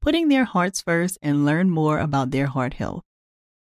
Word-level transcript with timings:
putting 0.00 0.28
their 0.28 0.44
hearts 0.44 0.80
first 0.80 1.18
and 1.22 1.44
learn 1.44 1.70
more 1.70 1.98
about 1.98 2.30
their 2.30 2.46
heart 2.46 2.74
health. 2.74 3.02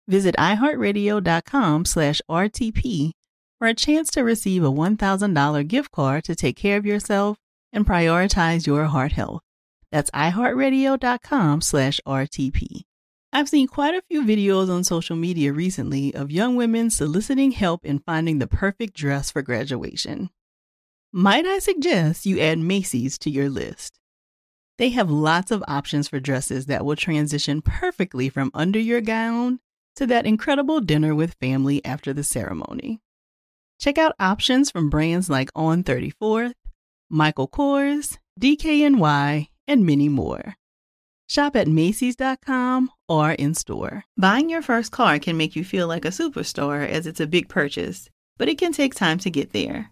Visit 0.07 0.35
iHeartRadio.com 0.37 1.85
slash 1.85 2.21
RTP 2.29 3.11
for 3.57 3.67
a 3.67 3.73
chance 3.73 4.09
to 4.11 4.23
receive 4.23 4.63
a 4.63 4.71
$1,000 4.71 5.67
gift 5.67 5.91
card 5.91 6.23
to 6.25 6.35
take 6.35 6.55
care 6.55 6.77
of 6.77 6.85
yourself 6.85 7.37
and 7.73 7.85
prioritize 7.85 8.67
your 8.67 8.85
heart 8.85 9.13
health. 9.13 9.41
That's 9.91 10.11
iHeartRadio.com 10.11 11.61
slash 11.61 11.99
RTP. 12.05 12.81
I've 13.33 13.49
seen 13.49 13.67
quite 13.67 13.93
a 13.95 14.03
few 14.09 14.23
videos 14.23 14.69
on 14.69 14.83
social 14.83 15.15
media 15.15 15.51
recently 15.51 16.13
of 16.15 16.31
young 16.31 16.55
women 16.55 16.89
soliciting 16.89 17.51
help 17.51 17.83
in 17.83 17.99
finding 17.99 18.39
the 18.39 18.47
perfect 18.47 18.93
dress 18.93 19.31
for 19.31 19.41
graduation. 19.41 20.29
Might 21.11 21.45
I 21.45 21.59
suggest 21.59 22.25
you 22.25 22.39
add 22.39 22.59
Macy's 22.59 23.17
to 23.19 23.29
your 23.29 23.49
list? 23.49 23.99
They 24.77 24.89
have 24.89 25.09
lots 25.09 25.51
of 25.51 25.63
options 25.67 26.09
for 26.09 26.19
dresses 26.19 26.65
that 26.65 26.85
will 26.85 26.97
transition 26.97 27.61
perfectly 27.61 28.27
from 28.29 28.51
under 28.53 28.79
your 28.79 29.01
gown 29.01 29.59
to 29.95 30.05
that 30.07 30.25
incredible 30.25 30.81
dinner 30.81 31.15
with 31.15 31.35
family 31.35 31.83
after 31.85 32.11
the 32.11 32.23
ceremony. 32.23 32.99
Check 33.79 33.97
out 33.97 34.15
options 34.19 34.69
from 34.69 34.89
brands 34.89 35.29
like 35.29 35.49
On 35.55 35.83
34th, 35.83 36.53
Michael 37.09 37.47
Kors, 37.47 38.17
DKNY, 38.39 39.47
and 39.67 39.85
many 39.85 40.09
more. 40.09 40.55
Shop 41.27 41.55
at 41.55 41.67
Macy's.com 41.67 42.91
or 43.07 43.31
in 43.31 43.53
store. 43.55 44.03
Buying 44.17 44.49
your 44.49 44.61
first 44.61 44.91
car 44.91 45.19
can 45.19 45.37
make 45.37 45.55
you 45.55 45.63
feel 45.63 45.87
like 45.87 46.05
a 46.05 46.09
superstar 46.09 46.87
as 46.87 47.07
it's 47.07 47.19
a 47.19 47.27
big 47.27 47.49
purchase, 47.49 48.09
but 48.37 48.49
it 48.49 48.57
can 48.57 48.73
take 48.73 48.93
time 48.93 49.17
to 49.19 49.29
get 49.29 49.53
there. 49.53 49.91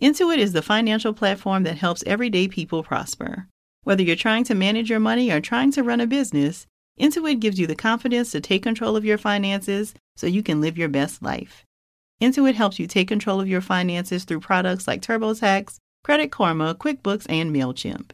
Intuit 0.00 0.38
is 0.38 0.52
the 0.52 0.62
financial 0.62 1.12
platform 1.12 1.62
that 1.64 1.76
helps 1.76 2.02
everyday 2.06 2.48
people 2.48 2.82
prosper. 2.82 3.46
Whether 3.84 4.02
you're 4.02 4.16
trying 4.16 4.44
to 4.44 4.54
manage 4.54 4.88
your 4.88 5.00
money 5.00 5.30
or 5.30 5.40
trying 5.40 5.72
to 5.72 5.82
run 5.82 6.00
a 6.00 6.06
business, 6.06 6.66
Intuit 7.00 7.40
gives 7.40 7.58
you 7.58 7.66
the 7.66 7.74
confidence 7.74 8.30
to 8.30 8.40
take 8.40 8.62
control 8.62 8.96
of 8.96 9.04
your 9.04 9.18
finances 9.18 9.94
so 10.16 10.26
you 10.26 10.42
can 10.42 10.60
live 10.60 10.78
your 10.78 10.88
best 10.88 11.22
life. 11.22 11.64
Intuit 12.20 12.54
helps 12.54 12.78
you 12.78 12.86
take 12.86 13.08
control 13.08 13.40
of 13.40 13.48
your 13.48 13.60
finances 13.60 14.24
through 14.24 14.40
products 14.40 14.86
like 14.86 15.02
TurboTax, 15.02 15.78
Credit 16.04 16.30
Karma, 16.30 16.76
QuickBooks, 16.76 17.26
and 17.28 17.54
MailChimp. 17.54 18.10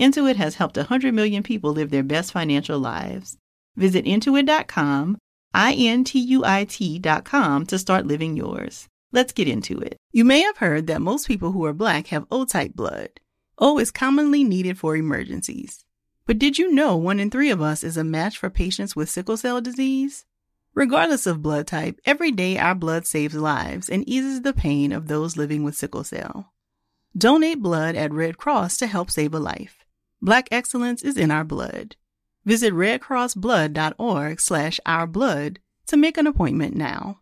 Intuit 0.00 0.36
has 0.36 0.54
helped 0.54 0.78
100 0.78 1.12
million 1.12 1.42
people 1.42 1.72
live 1.72 1.90
their 1.90 2.02
best 2.02 2.32
financial 2.32 2.78
lives. 2.78 3.36
Visit 3.76 4.06
intuit.com, 4.06 5.18
I 5.52 5.74
N 5.74 6.04
T 6.04 6.18
U 6.18 6.44
I 6.44 6.64
T.com 6.64 7.66
to 7.66 7.78
start 7.78 8.06
living 8.06 8.36
yours. 8.36 8.88
Let's 9.12 9.32
get 9.32 9.48
into 9.48 9.78
it. 9.78 9.98
You 10.12 10.24
may 10.24 10.40
have 10.40 10.56
heard 10.56 10.86
that 10.86 11.02
most 11.02 11.28
people 11.28 11.52
who 11.52 11.64
are 11.66 11.74
black 11.74 12.06
have 12.06 12.26
O 12.30 12.46
type 12.46 12.72
blood. 12.74 13.10
Oh, 13.58 13.76
o 13.76 13.78
is 13.78 13.90
commonly 13.90 14.44
needed 14.44 14.78
for 14.78 14.96
emergencies. 14.96 15.84
But 16.26 16.38
did 16.38 16.58
you 16.58 16.72
know 16.72 16.96
one 16.96 17.20
in 17.20 17.30
three 17.30 17.50
of 17.50 17.60
us 17.60 17.82
is 17.82 17.96
a 17.96 18.04
match 18.04 18.38
for 18.38 18.50
patients 18.50 18.94
with 18.94 19.10
sickle 19.10 19.36
cell 19.36 19.60
disease? 19.60 20.24
Regardless 20.74 21.26
of 21.26 21.42
blood 21.42 21.66
type, 21.66 22.00
every 22.04 22.32
day 22.32 22.58
our 22.58 22.74
blood 22.74 23.06
saves 23.06 23.34
lives 23.34 23.88
and 23.90 24.08
eases 24.08 24.42
the 24.42 24.54
pain 24.54 24.92
of 24.92 25.06
those 25.06 25.36
living 25.36 25.64
with 25.64 25.76
sickle 25.76 26.04
cell. 26.04 26.52
Donate 27.16 27.60
blood 27.60 27.94
at 27.94 28.12
Red 28.12 28.38
Cross 28.38 28.78
to 28.78 28.86
help 28.86 29.10
save 29.10 29.34
a 29.34 29.38
life. 29.38 29.84
Black 30.22 30.48
excellence 30.50 31.02
is 31.02 31.16
in 31.16 31.30
our 31.30 31.44
blood. 31.44 31.96
Visit 32.44 32.72
redcrossblood.org 32.72 34.40
slash 34.40 34.80
ourblood 34.86 35.58
to 35.86 35.96
make 35.96 36.16
an 36.16 36.26
appointment 36.26 36.74
now. 36.74 37.21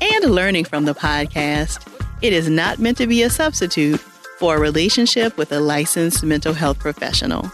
and 0.00 0.24
learning 0.26 0.64
from 0.64 0.84
the 0.84 0.94
podcast, 0.94 1.86
it 2.22 2.32
is 2.32 2.48
not 2.48 2.78
meant 2.78 2.98
to 2.98 3.06
be 3.06 3.22
a 3.22 3.30
substitute 3.30 4.00
for 4.38 4.56
a 4.56 4.60
relationship 4.60 5.36
with 5.36 5.52
a 5.52 5.60
licensed 5.60 6.24
mental 6.24 6.52
health 6.52 6.78
professional. 6.78 7.50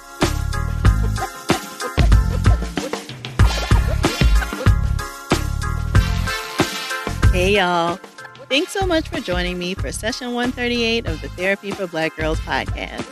Hey, 7.33 7.57
y'all. 7.57 7.99
Thanks 8.49 8.73
so 8.73 8.85
much 8.85 9.09
for 9.09 9.21
joining 9.21 9.59
me 9.59 9.75
for 9.75 9.93
session 9.93 10.35
138 10.35 11.07
of 11.07 11.21
the 11.21 11.29
Therapy 11.29 11.71
for 11.71 11.87
Black 11.87 12.17
Girls 12.17 12.41
podcast. 12.41 13.07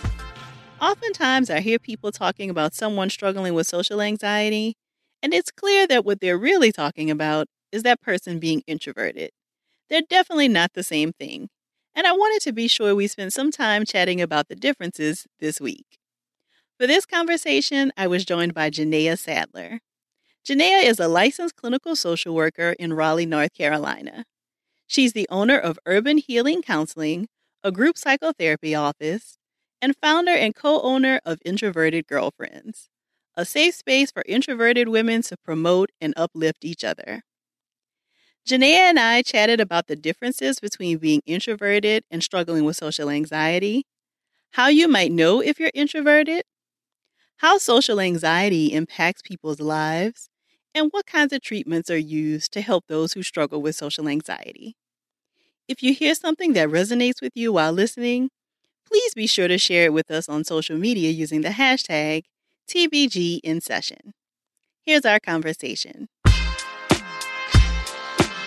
Oftentimes, 0.80 1.50
I 1.50 1.60
hear 1.60 1.78
people 1.78 2.10
talking 2.10 2.50
about 2.50 2.74
someone 2.74 3.10
struggling 3.10 3.54
with 3.54 3.66
social 3.66 4.00
anxiety, 4.00 4.74
and 5.22 5.32
it's 5.32 5.50
clear 5.50 5.86
that 5.86 6.04
what 6.04 6.20
they're 6.20 6.38
really 6.38 6.72
talking 6.72 7.10
about 7.10 7.46
is 7.72 7.82
that 7.82 8.00
person 8.00 8.38
being 8.38 8.62
introverted. 8.66 9.30
They're 9.88 10.02
definitely 10.02 10.48
not 10.48 10.72
the 10.74 10.82
same 10.82 11.12
thing. 11.12 11.48
And 11.94 12.06
I 12.06 12.12
wanted 12.12 12.42
to 12.42 12.52
be 12.52 12.68
sure 12.68 12.94
we 12.94 13.06
spent 13.06 13.32
some 13.32 13.50
time 13.50 13.84
chatting 13.84 14.20
about 14.20 14.48
the 14.48 14.54
differences 14.54 15.26
this 15.40 15.60
week. 15.60 15.98
For 16.78 16.86
this 16.86 17.06
conversation, 17.06 17.92
I 17.96 18.06
was 18.06 18.24
joined 18.24 18.54
by 18.54 18.70
Janaea 18.70 19.18
Sadler. 19.18 19.80
Janaea 20.46 20.84
is 20.84 21.00
a 21.00 21.08
licensed 21.08 21.56
clinical 21.56 21.96
social 21.96 22.34
worker 22.34 22.76
in 22.78 22.92
Raleigh, 22.92 23.26
North 23.26 23.52
Carolina. 23.52 24.24
She's 24.86 25.12
the 25.12 25.28
owner 25.28 25.58
of 25.58 25.78
Urban 25.86 26.18
Healing 26.18 26.62
Counseling, 26.62 27.28
a 27.64 27.72
group 27.72 27.98
psychotherapy 27.98 28.74
office, 28.74 29.38
and 29.82 29.94
founder 30.00 30.32
and 30.32 30.54
co 30.54 30.80
owner 30.80 31.20
of 31.24 31.38
Introverted 31.44 32.06
Girlfriends, 32.06 32.88
a 33.36 33.44
safe 33.44 33.74
space 33.74 34.10
for 34.10 34.22
introverted 34.26 34.88
women 34.88 35.22
to 35.22 35.36
promote 35.36 35.90
and 36.00 36.14
uplift 36.16 36.64
each 36.64 36.84
other. 36.84 37.22
Janaea 38.48 38.88
and 38.90 38.98
I 38.98 39.22
chatted 39.22 39.60
about 39.60 39.86
the 39.88 39.96
differences 39.96 40.58
between 40.60 40.98
being 40.98 41.22
introverted 41.26 42.04
and 42.10 42.22
struggling 42.22 42.64
with 42.64 42.76
social 42.76 43.10
anxiety, 43.10 43.84
how 44.52 44.68
you 44.68 44.88
might 44.88 45.12
know 45.12 45.40
if 45.42 45.60
you're 45.60 45.70
introverted, 45.74 46.42
how 47.38 47.58
social 47.58 48.00
anxiety 48.00 48.72
impacts 48.72 49.22
people's 49.22 49.60
lives, 49.60 50.28
and 50.74 50.88
what 50.92 51.06
kinds 51.06 51.32
of 51.32 51.42
treatments 51.42 51.90
are 51.90 51.98
used 51.98 52.52
to 52.52 52.60
help 52.60 52.86
those 52.88 53.14
who 53.14 53.22
struggle 53.22 53.62
with 53.62 53.76
social 53.76 54.08
anxiety. 54.08 54.76
If 55.68 55.82
you 55.82 55.94
hear 55.94 56.14
something 56.14 56.54
that 56.54 56.68
resonates 56.68 57.22
with 57.22 57.32
you 57.36 57.52
while 57.52 57.72
listening, 57.72 58.30
please 58.86 59.14
be 59.14 59.26
sure 59.28 59.48
to 59.48 59.58
share 59.58 59.86
it 59.86 59.92
with 59.94 60.10
us 60.10 60.28
on 60.28 60.44
social 60.44 60.78
media 60.78 61.10
using 61.10 61.42
the 61.42 61.50
hashtag 61.50 62.24
TBGInSession. 62.68 64.12
Here's 64.84 65.04
our 65.06 65.20
conversation. 65.20 66.08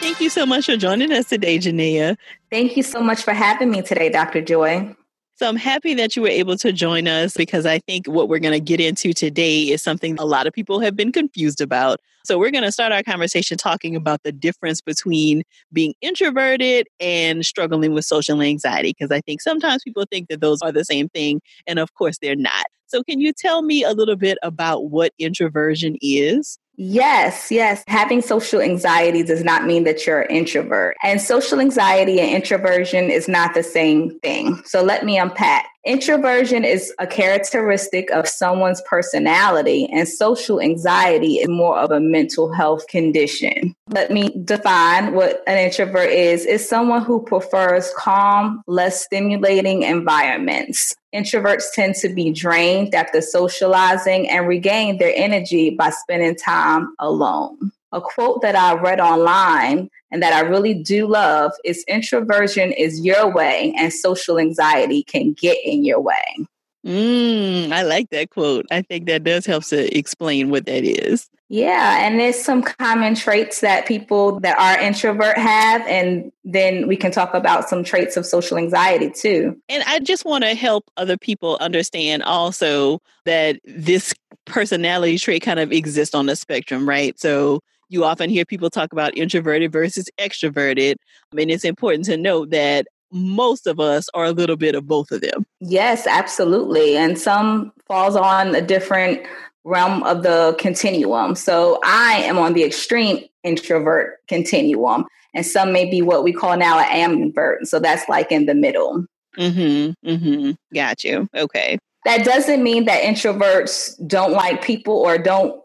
Thank 0.01 0.19
you 0.19 0.29
so 0.31 0.47
much 0.47 0.65
for 0.65 0.77
joining 0.77 1.11
us 1.11 1.29
today, 1.29 1.59
Janaea. 1.59 2.17
Thank 2.49 2.75
you 2.75 2.81
so 2.81 3.01
much 3.01 3.21
for 3.21 3.33
having 3.33 3.69
me 3.69 3.83
today, 3.83 4.09
Dr. 4.09 4.41
Joy. 4.41 4.95
So 5.35 5.47
I'm 5.47 5.55
happy 5.55 5.93
that 5.93 6.15
you 6.15 6.23
were 6.23 6.27
able 6.27 6.57
to 6.57 6.73
join 6.73 7.07
us 7.07 7.35
because 7.37 7.67
I 7.67 7.77
think 7.77 8.07
what 8.07 8.27
we're 8.27 8.39
going 8.39 8.53
to 8.53 8.59
get 8.59 8.79
into 8.79 9.13
today 9.13 9.69
is 9.69 9.83
something 9.83 10.17
a 10.19 10.25
lot 10.25 10.47
of 10.47 10.53
people 10.53 10.79
have 10.79 10.95
been 10.95 11.11
confused 11.11 11.61
about. 11.61 11.99
So 12.25 12.39
we're 12.39 12.49
going 12.49 12.63
to 12.63 12.71
start 12.71 12.91
our 12.91 13.03
conversation 13.03 13.59
talking 13.59 13.95
about 13.95 14.23
the 14.23 14.31
difference 14.31 14.81
between 14.81 15.43
being 15.71 15.93
introverted 16.01 16.87
and 16.99 17.45
struggling 17.45 17.93
with 17.93 18.05
social 18.05 18.41
anxiety 18.41 18.95
because 18.97 19.11
I 19.11 19.21
think 19.21 19.41
sometimes 19.41 19.83
people 19.83 20.05
think 20.09 20.29
that 20.29 20.41
those 20.41 20.63
are 20.63 20.71
the 20.71 20.85
same 20.85 21.09
thing 21.09 21.41
and 21.67 21.77
of 21.77 21.93
course 21.93 22.17
they're 22.19 22.35
not. 22.35 22.65
So 22.87 23.03
can 23.03 23.21
you 23.21 23.33
tell 23.33 23.61
me 23.61 23.83
a 23.83 23.93
little 23.93 24.15
bit 24.15 24.39
about 24.41 24.89
what 24.89 25.11
introversion 25.19 25.95
is? 26.01 26.57
Yes, 26.77 27.51
yes. 27.51 27.83
Having 27.87 28.21
social 28.21 28.61
anxiety 28.61 29.23
does 29.23 29.43
not 29.43 29.65
mean 29.65 29.83
that 29.83 30.07
you're 30.07 30.21
an 30.21 30.35
introvert. 30.35 30.95
And 31.03 31.21
social 31.21 31.59
anxiety 31.59 32.19
and 32.19 32.31
introversion 32.31 33.09
is 33.09 33.27
not 33.27 33.53
the 33.53 33.63
same 33.63 34.19
thing. 34.19 34.61
So 34.65 34.81
let 34.81 35.05
me 35.05 35.17
unpack. 35.17 35.70
Introversion 35.83 36.63
is 36.63 36.93
a 36.99 37.07
characteristic 37.07 38.11
of 38.11 38.27
someone's 38.27 38.83
personality, 38.83 39.89
and 39.91 40.07
social 40.07 40.61
anxiety 40.61 41.37
is 41.37 41.49
more 41.49 41.79
of 41.79 41.89
a 41.89 41.99
mental 41.99 42.53
health 42.53 42.85
condition. 42.87 43.75
Let 43.89 44.11
me 44.11 44.29
define 44.45 45.13
what 45.13 45.41
an 45.47 45.57
introvert 45.57 46.11
is. 46.11 46.45
It's 46.45 46.69
someone 46.69 47.03
who 47.03 47.23
prefers 47.23 47.91
calm, 47.97 48.61
less 48.67 49.03
stimulating 49.03 49.81
environments. 49.81 50.95
Introverts 51.15 51.73
tend 51.73 51.95
to 51.95 52.09
be 52.09 52.31
drained 52.31 52.93
after 52.93 53.19
socializing 53.19 54.29
and 54.29 54.47
regain 54.47 54.99
their 54.99 55.13
energy 55.15 55.71
by 55.71 55.89
spending 55.89 56.35
time 56.35 56.93
alone. 56.99 57.71
A 57.91 57.99
quote 57.99 58.43
that 58.43 58.55
I 58.55 58.75
read 58.75 58.99
online 58.99 59.89
and 60.11 60.21
that 60.21 60.33
I 60.33 60.41
really 60.41 60.73
do 60.73 61.07
love 61.07 61.51
is 61.63 61.83
introversion 61.87 62.71
is 62.71 63.03
your 63.03 63.31
way 63.33 63.73
and 63.77 63.93
social 63.93 64.39
anxiety 64.39 65.03
can 65.03 65.33
get 65.33 65.57
in 65.63 65.83
your 65.83 65.99
way. 65.99 66.47
Mm, 66.85 67.71
I 67.71 67.83
like 67.83 68.09
that 68.09 68.31
quote. 68.31 68.65
I 68.71 68.81
think 68.81 69.05
that 69.05 69.23
does 69.23 69.45
help 69.45 69.65
to 69.65 69.97
explain 69.97 70.49
what 70.49 70.65
that 70.65 70.83
is. 70.83 71.29
Yeah, 71.47 71.97
and 71.99 72.17
there's 72.17 72.39
some 72.39 72.63
common 72.63 73.13
traits 73.13 73.59
that 73.59 73.85
people 73.85 74.39
that 74.39 74.57
are 74.57 74.81
introvert 74.81 75.37
have, 75.37 75.81
and 75.81 76.31
then 76.45 76.87
we 76.87 76.95
can 76.95 77.11
talk 77.11 77.33
about 77.33 77.67
some 77.67 77.83
traits 77.83 78.15
of 78.15 78.25
social 78.25 78.57
anxiety 78.57 79.09
too. 79.09 79.59
And 79.67 79.83
I 79.85 79.99
just 79.99 80.23
want 80.23 80.45
to 80.45 80.55
help 80.55 80.89
other 80.95 81.17
people 81.17 81.57
understand 81.59 82.23
also 82.23 83.01
that 83.25 83.59
this 83.65 84.13
personality 84.45 85.17
trait 85.17 85.41
kind 85.43 85.59
of 85.59 85.73
exists 85.73 86.15
on 86.15 86.25
the 86.25 86.37
spectrum, 86.37 86.87
right? 86.87 87.19
So 87.19 87.59
you 87.91 88.05
often 88.05 88.29
hear 88.29 88.45
people 88.45 88.69
talk 88.69 88.93
about 88.93 89.17
introverted 89.17 89.71
versus 89.71 90.09
extroverted. 90.17 90.95
I 91.31 91.35
mean, 91.35 91.49
it's 91.49 91.65
important 91.65 92.05
to 92.05 92.15
note 92.17 92.49
that 92.51 92.87
most 93.11 93.67
of 93.67 93.79
us 93.79 94.07
are 94.13 94.25
a 94.25 94.31
little 94.31 94.55
bit 94.55 94.75
of 94.75 94.87
both 94.87 95.11
of 95.11 95.19
them. 95.19 95.45
Yes, 95.59 96.07
absolutely. 96.07 96.95
And 96.95 97.19
some 97.19 97.73
falls 97.85 98.15
on 98.15 98.55
a 98.55 98.61
different 98.61 99.21
realm 99.65 100.03
of 100.03 100.23
the 100.23 100.55
continuum. 100.57 101.35
So 101.35 101.79
I 101.83 102.21
am 102.23 102.37
on 102.37 102.53
the 102.53 102.63
extreme 102.63 103.25
introvert 103.43 104.19
continuum, 104.29 105.05
and 105.33 105.45
some 105.45 105.73
may 105.73 105.89
be 105.89 106.01
what 106.01 106.23
we 106.23 106.31
call 106.31 106.55
now 106.57 106.79
an 106.79 107.33
ambivert. 107.33 107.65
So 107.65 107.79
that's 107.79 108.07
like 108.07 108.31
in 108.31 108.45
the 108.45 108.55
middle. 108.55 109.05
Mm-hmm. 109.37 110.09
Mm-hmm. 110.09 110.51
Got 110.73 111.03
you. 111.03 111.27
Okay. 111.35 111.77
That 112.05 112.23
doesn't 112.23 112.63
mean 112.63 112.85
that 112.85 113.03
introverts 113.03 113.95
don't 114.07 114.31
like 114.31 114.63
people 114.63 114.95
or 114.95 115.17
don't 115.17 115.61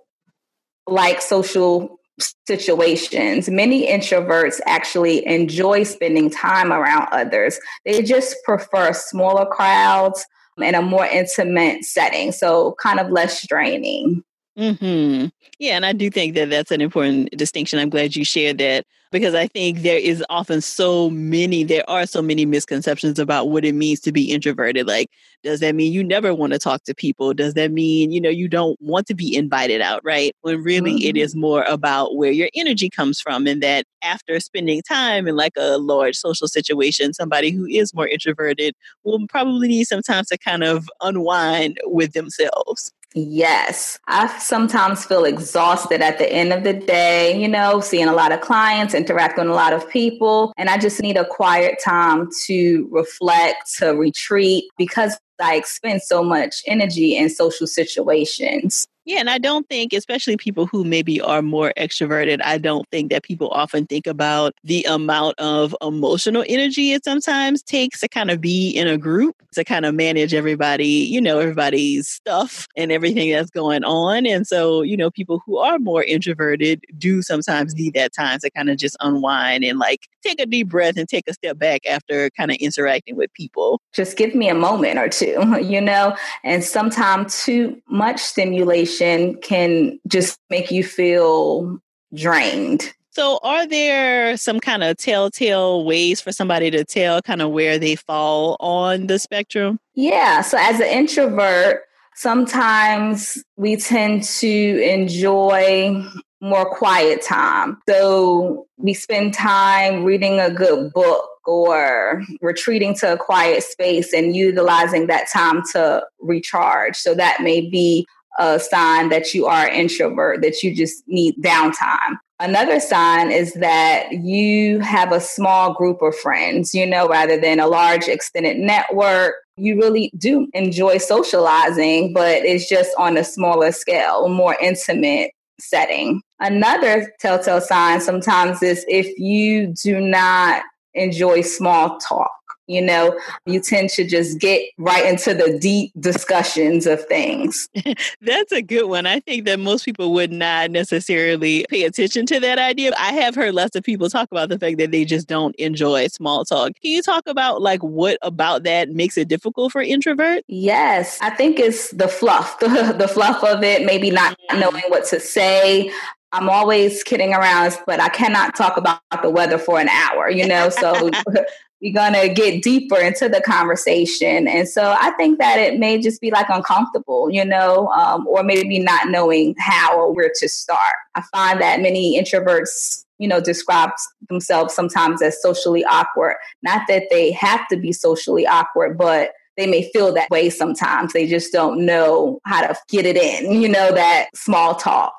like 0.88 1.22
social 1.22 1.98
situations. 2.46 3.48
Many 3.48 3.86
introverts 3.88 4.60
actually 4.66 5.26
enjoy 5.26 5.82
spending 5.84 6.30
time 6.30 6.72
around 6.72 7.08
others. 7.12 7.58
They 7.84 8.02
just 8.02 8.36
prefer 8.44 8.92
smaller 8.92 9.46
crowds 9.46 10.24
um, 10.56 10.64
and 10.64 10.76
a 10.76 10.82
more 10.82 11.06
intimate 11.06 11.84
setting. 11.84 12.32
So, 12.32 12.74
kind 12.80 13.00
of 13.00 13.10
less 13.10 13.46
draining. 13.46 14.24
Hmm. 14.56 15.26
Yeah, 15.58 15.76
and 15.76 15.84
I 15.84 15.92
do 15.92 16.08
think 16.08 16.34
that 16.34 16.48
that's 16.48 16.70
an 16.70 16.80
important 16.80 17.30
distinction. 17.36 17.78
I'm 17.78 17.90
glad 17.90 18.16
you 18.16 18.24
shared 18.24 18.56
that 18.58 18.86
because 19.12 19.34
I 19.34 19.46
think 19.46 19.82
there 19.82 19.98
is 19.98 20.24
often 20.30 20.60
so 20.60 21.10
many, 21.10 21.62
there 21.62 21.88
are 21.88 22.06
so 22.06 22.22
many 22.22 22.46
misconceptions 22.46 23.18
about 23.18 23.50
what 23.50 23.64
it 23.66 23.74
means 23.74 24.00
to 24.00 24.12
be 24.12 24.32
introverted. 24.32 24.86
Like, 24.86 25.10
does 25.42 25.60
that 25.60 25.74
mean 25.74 25.92
you 25.92 26.02
never 26.02 26.34
want 26.34 26.54
to 26.54 26.58
talk 26.58 26.82
to 26.84 26.94
people? 26.94 27.34
Does 27.34 27.54
that 27.54 27.70
mean, 27.70 28.10
you 28.12 28.20
know, 28.20 28.30
you 28.30 28.48
don't 28.48 28.80
want 28.80 29.06
to 29.08 29.14
be 29.14 29.36
invited 29.36 29.80
out, 29.82 30.00
right? 30.04 30.34
When 30.40 30.62
really 30.62 30.92
mm-hmm. 30.92 31.08
it 31.08 31.16
is 31.18 31.36
more 31.36 31.62
about 31.64 32.16
where 32.16 32.32
your 32.32 32.48
energy 32.54 32.88
comes 32.88 33.20
from, 33.20 33.46
and 33.46 33.62
that 33.62 33.84
after 34.02 34.40
spending 34.40 34.82
time 34.82 35.28
in 35.28 35.36
like 35.36 35.52
a 35.56 35.76
large 35.78 36.16
social 36.16 36.48
situation, 36.48 37.12
somebody 37.12 37.50
who 37.50 37.66
is 37.66 37.94
more 37.94 38.08
introverted 38.08 38.74
will 39.04 39.26
probably 39.28 39.68
need 39.68 39.84
some 39.84 40.02
time 40.02 40.24
to 40.30 40.38
kind 40.38 40.64
of 40.64 40.88
unwind 41.02 41.78
with 41.84 42.12
themselves. 42.12 42.92
Yes. 43.18 43.98
I 44.08 44.26
sometimes 44.38 45.06
feel 45.06 45.24
exhausted 45.24 46.02
at 46.02 46.18
the 46.18 46.30
end 46.30 46.52
of 46.52 46.64
the 46.64 46.74
day, 46.74 47.40
you 47.40 47.48
know, 47.48 47.80
seeing 47.80 48.08
a 48.08 48.12
lot 48.12 48.30
of 48.30 48.42
clients, 48.42 48.92
interacting 48.92 49.46
with 49.46 49.52
a 49.52 49.56
lot 49.56 49.72
of 49.72 49.88
people. 49.88 50.52
And 50.58 50.68
I 50.68 50.76
just 50.76 51.00
need 51.00 51.16
a 51.16 51.24
quiet 51.24 51.80
time 51.82 52.28
to 52.44 52.86
reflect, 52.90 53.74
to 53.78 53.92
retreat 53.92 54.64
because 54.76 55.16
I 55.40 55.56
expend 55.56 56.02
so 56.02 56.22
much 56.22 56.62
energy 56.66 57.16
in 57.16 57.28
social 57.30 57.66
situations. 57.66 58.86
Yeah, 59.06 59.20
and 59.20 59.30
I 59.30 59.38
don't 59.38 59.68
think, 59.68 59.92
especially 59.92 60.36
people 60.36 60.66
who 60.66 60.82
maybe 60.82 61.20
are 61.20 61.40
more 61.40 61.72
extroverted, 61.76 62.40
I 62.42 62.58
don't 62.58 62.88
think 62.90 63.12
that 63.12 63.22
people 63.22 63.48
often 63.50 63.86
think 63.86 64.04
about 64.04 64.52
the 64.64 64.82
amount 64.82 65.38
of 65.38 65.76
emotional 65.80 66.44
energy 66.48 66.90
it 66.90 67.04
sometimes 67.04 67.62
takes 67.62 68.00
to 68.00 68.08
kind 68.08 68.32
of 68.32 68.40
be 68.40 68.70
in 68.70 68.88
a 68.88 68.98
group, 68.98 69.36
to 69.52 69.62
kind 69.62 69.86
of 69.86 69.94
manage 69.94 70.34
everybody, 70.34 70.88
you 70.88 71.20
know, 71.20 71.38
everybody's 71.38 72.08
stuff 72.08 72.66
and 72.76 72.90
everything 72.90 73.30
that's 73.30 73.50
going 73.50 73.84
on. 73.84 74.26
And 74.26 74.44
so, 74.44 74.82
you 74.82 74.96
know, 74.96 75.12
people 75.12 75.40
who 75.46 75.56
are 75.58 75.78
more 75.78 76.02
introverted 76.02 76.84
do 76.98 77.22
sometimes 77.22 77.76
need 77.76 77.94
that 77.94 78.12
time 78.12 78.40
to 78.40 78.50
kind 78.50 78.70
of 78.70 78.76
just 78.76 78.96
unwind 78.98 79.62
and 79.62 79.78
like 79.78 80.08
take 80.24 80.40
a 80.40 80.46
deep 80.46 80.68
breath 80.68 80.96
and 80.96 81.08
take 81.08 81.28
a 81.28 81.32
step 81.32 81.58
back 81.58 81.86
after 81.86 82.28
kind 82.30 82.50
of 82.50 82.56
interacting 82.56 83.14
with 83.14 83.32
people. 83.34 83.80
Just 83.92 84.16
give 84.16 84.34
me 84.34 84.48
a 84.48 84.54
moment 84.54 84.98
or 84.98 85.08
two, 85.08 85.25
you 85.62 85.80
know, 85.80 86.16
and 86.44 86.62
sometimes 86.62 87.44
too 87.44 87.80
much 87.88 88.20
stimulation 88.20 89.36
can 89.42 89.98
just 90.06 90.38
make 90.50 90.70
you 90.70 90.84
feel 90.84 91.78
drained. 92.14 92.92
So, 93.10 93.38
are 93.42 93.66
there 93.66 94.36
some 94.36 94.60
kind 94.60 94.84
of 94.84 94.98
telltale 94.98 95.86
ways 95.86 96.20
for 96.20 96.32
somebody 96.32 96.70
to 96.70 96.84
tell 96.84 97.22
kind 97.22 97.40
of 97.40 97.50
where 97.50 97.78
they 97.78 97.96
fall 97.96 98.58
on 98.60 99.06
the 99.06 99.18
spectrum? 99.18 99.80
Yeah. 99.94 100.42
So, 100.42 100.58
as 100.60 100.80
an 100.80 100.86
introvert, 100.86 101.84
sometimes 102.14 103.42
we 103.56 103.76
tend 103.76 104.22
to 104.24 104.82
enjoy 104.82 106.04
more 106.40 106.68
quiet 106.68 107.22
time. 107.22 107.78
So, 107.88 108.66
we 108.78 108.94
spend 108.94 109.34
time 109.34 110.04
reading 110.04 110.38
a 110.38 110.50
good 110.50 110.92
book 110.92 111.28
or 111.46 112.22
retreating 112.42 112.94
to 112.96 113.14
a 113.14 113.16
quiet 113.16 113.62
space 113.62 114.12
and 114.12 114.36
utilizing 114.36 115.06
that 115.06 115.28
time 115.32 115.62
to 115.72 116.04
recharge. 116.20 116.96
So, 116.96 117.14
that 117.14 117.42
may 117.42 117.62
be 117.62 118.06
a 118.38 118.58
sign 118.58 119.08
that 119.08 119.32
you 119.34 119.46
are 119.46 119.66
an 119.66 119.74
introvert, 119.74 120.42
that 120.42 120.62
you 120.62 120.74
just 120.74 121.02
need 121.06 121.36
downtime. 121.42 122.18
Another 122.38 122.80
sign 122.80 123.30
is 123.30 123.54
that 123.54 124.12
you 124.12 124.80
have 124.80 125.10
a 125.10 125.20
small 125.20 125.72
group 125.72 126.02
of 126.02 126.14
friends, 126.14 126.74
you 126.74 126.84
know, 126.84 127.08
rather 127.08 127.40
than 127.40 127.60
a 127.60 127.66
large 127.66 128.08
extended 128.08 128.58
network. 128.58 129.36
You 129.56 129.80
really 129.80 130.12
do 130.18 130.46
enjoy 130.52 130.98
socializing, 130.98 132.12
but 132.12 132.44
it's 132.44 132.68
just 132.68 132.90
on 132.98 133.16
a 133.16 133.24
smaller 133.24 133.72
scale, 133.72 134.28
more 134.28 134.54
intimate 134.60 135.30
setting. 135.60 136.20
Another 136.40 137.12
telltale 137.20 137.60
sign 137.60 138.00
sometimes 138.00 138.62
is 138.62 138.84
if 138.88 139.06
you 139.18 139.74
do 139.82 140.00
not 140.00 140.62
enjoy 140.94 141.42
small 141.42 141.98
talk 141.98 142.30
You 142.66 142.82
know, 142.82 143.18
you 143.46 143.60
tend 143.60 143.90
to 143.90 144.06
just 144.06 144.38
get 144.38 144.62
right 144.78 145.06
into 145.06 145.34
the 145.34 145.58
deep 145.58 145.92
discussions 146.00 146.86
of 146.86 147.04
things. 147.06 147.68
That's 148.20 148.52
a 148.52 148.62
good 148.62 148.86
one. 148.86 149.06
I 149.06 149.20
think 149.20 149.44
that 149.46 149.60
most 149.60 149.84
people 149.84 150.12
would 150.14 150.32
not 150.32 150.70
necessarily 150.70 151.64
pay 151.68 151.84
attention 151.84 152.26
to 152.26 152.40
that 152.40 152.58
idea. 152.58 152.92
I 152.98 153.12
have 153.12 153.34
heard 153.34 153.54
lots 153.54 153.76
of 153.76 153.84
people 153.84 154.10
talk 154.10 154.28
about 154.30 154.48
the 154.48 154.58
fact 154.58 154.78
that 154.78 154.90
they 154.90 155.04
just 155.04 155.28
don't 155.28 155.54
enjoy 155.56 156.08
small 156.08 156.44
talk. 156.44 156.72
Can 156.82 156.90
you 156.90 157.02
talk 157.02 157.26
about 157.26 157.62
like 157.62 157.82
what 157.82 158.18
about 158.22 158.64
that 158.64 158.90
makes 158.90 159.16
it 159.16 159.28
difficult 159.28 159.72
for 159.72 159.84
introverts? 159.84 160.42
Yes, 160.48 161.18
I 161.20 161.30
think 161.30 161.58
it's 161.58 161.90
the 161.92 162.08
fluff, 162.08 162.58
the, 162.58 162.68
the 162.98 163.08
fluff 163.08 163.42
of 163.44 163.62
it, 163.62 163.84
maybe 163.84 164.10
not 164.10 164.36
mm-hmm. 164.50 164.60
knowing 164.60 164.84
what 164.88 165.04
to 165.06 165.20
say, 165.20 165.90
I'm 166.32 166.50
always 166.50 167.02
kidding 167.02 167.32
around, 167.32 167.78
but 167.86 168.00
I 168.00 168.08
cannot 168.08 168.56
talk 168.56 168.76
about 168.76 169.00
the 169.22 169.30
weather 169.30 169.58
for 169.58 169.80
an 169.80 169.88
hour, 169.88 170.28
you 170.28 170.46
know? 170.46 170.68
So 170.68 171.10
we're 171.82 171.92
to 172.14 172.28
get 172.28 172.62
deeper 172.62 172.96
into 172.96 173.28
the 173.28 173.42
conversation. 173.42 174.48
And 174.48 174.68
so 174.68 174.96
I 174.98 175.10
think 175.12 175.38
that 175.38 175.58
it 175.58 175.78
may 175.78 176.00
just 176.00 176.20
be 176.20 176.30
like 176.30 176.48
uncomfortable, 176.48 177.30
you 177.30 177.44
know, 177.44 177.88
um, 177.88 178.26
or 178.26 178.42
maybe 178.42 178.78
not 178.78 179.08
knowing 179.08 179.54
how 179.58 179.98
or 179.98 180.14
where 180.14 180.32
to 180.34 180.48
start. 180.48 180.94
I 181.14 181.22
find 181.32 181.60
that 181.60 181.80
many 181.80 182.20
introverts 182.20 183.04
you 183.18 183.28
know, 183.28 183.40
describe 183.40 183.90
themselves 184.28 184.74
sometimes 184.74 185.22
as 185.22 185.40
socially 185.40 185.84
awkward. 185.84 186.36
Not 186.62 186.82
that 186.88 187.04
they 187.10 187.32
have 187.32 187.66
to 187.68 187.76
be 187.76 187.92
socially 187.92 188.46
awkward, 188.46 188.98
but 188.98 189.30
they 189.56 189.66
may 189.66 189.90
feel 189.92 190.12
that 190.14 190.30
way 190.30 190.50
sometimes. 190.50 191.12
They 191.12 191.26
just 191.26 191.52
don't 191.52 191.86
know 191.86 192.40
how 192.44 192.66
to 192.66 192.76
get 192.88 193.06
it 193.06 193.16
in, 193.16 193.60
you 193.60 193.68
know, 193.68 193.92
that 193.92 194.28
small 194.34 194.74
talk. 194.74 195.14